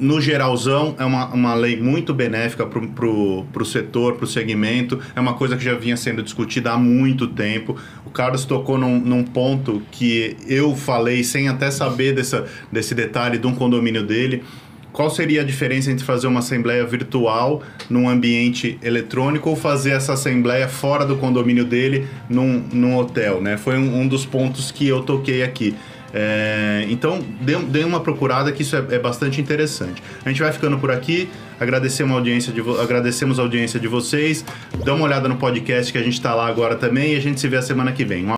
no 0.00 0.20
geralzão, 0.20 0.94
é 0.98 1.04
uma, 1.04 1.26
uma 1.26 1.54
lei 1.54 1.80
muito 1.80 2.14
benéfica 2.14 2.66
para 2.66 3.06
o 3.06 3.64
setor, 3.64 4.14
para 4.14 4.24
o 4.24 4.26
segmento. 4.26 4.98
É 5.14 5.20
uma 5.20 5.34
coisa 5.34 5.56
que 5.56 5.62
já 5.62 5.74
vinha 5.74 5.96
sendo 5.96 6.22
discutida 6.22 6.72
há 6.72 6.78
muito 6.78 7.28
tempo. 7.28 7.76
O 8.06 8.10
Carlos 8.10 8.44
tocou 8.44 8.78
num, 8.78 8.98
num 8.98 9.22
ponto 9.22 9.82
que 9.92 10.36
eu 10.46 10.74
falei 10.74 11.22
sem 11.22 11.48
até 11.48 11.70
saber 11.70 12.14
dessa, 12.14 12.46
desse 12.72 12.94
detalhe 12.94 13.38
de 13.38 13.46
um 13.46 13.54
condomínio 13.54 14.02
dele. 14.02 14.42
Qual 14.92 15.08
seria 15.08 15.42
a 15.42 15.44
diferença 15.44 15.90
entre 15.90 16.04
fazer 16.04 16.26
uma 16.26 16.40
assembleia 16.40 16.84
virtual 16.84 17.62
num 17.88 18.08
ambiente 18.08 18.78
eletrônico 18.82 19.48
ou 19.48 19.54
fazer 19.54 19.90
essa 19.90 20.14
assembleia 20.14 20.66
fora 20.66 21.04
do 21.04 21.16
condomínio 21.16 21.64
dele 21.64 22.08
num, 22.28 22.64
num 22.72 22.96
hotel, 22.96 23.40
né? 23.40 23.56
Foi 23.56 23.76
um, 23.76 24.00
um 24.00 24.08
dos 24.08 24.26
pontos 24.26 24.72
que 24.72 24.88
eu 24.88 25.02
toquei 25.02 25.44
aqui. 25.44 25.76
É, 26.12 26.86
então, 26.88 27.20
dê, 27.40 27.84
uma 27.84 28.00
procurada 28.00 28.50
que 28.52 28.62
isso 28.62 28.76
é, 28.76 28.84
é 28.90 28.98
bastante 28.98 29.40
interessante. 29.40 30.02
A 30.24 30.28
gente 30.28 30.40
vai 30.42 30.52
ficando 30.52 30.78
por 30.78 30.90
aqui. 30.90 31.28
Agradecemos 31.58 32.12
a 32.12 32.16
audiência 32.16 32.52
de, 32.52 32.60
agradecemos 32.80 33.38
a 33.38 33.42
audiência 33.42 33.78
de 33.78 33.86
vocês. 33.86 34.44
Dá 34.84 34.94
uma 34.94 35.04
olhada 35.04 35.28
no 35.28 35.36
podcast 35.36 35.92
que 35.92 35.98
a 35.98 36.02
gente 36.02 36.14
está 36.14 36.34
lá 36.34 36.46
agora 36.46 36.74
também 36.74 37.14
e 37.14 37.16
a 37.16 37.20
gente 37.20 37.40
se 37.40 37.48
vê 37.48 37.56
a 37.56 37.62
semana 37.62 37.92
que 37.92 38.04
vem. 38.04 38.24
Um 38.24 38.28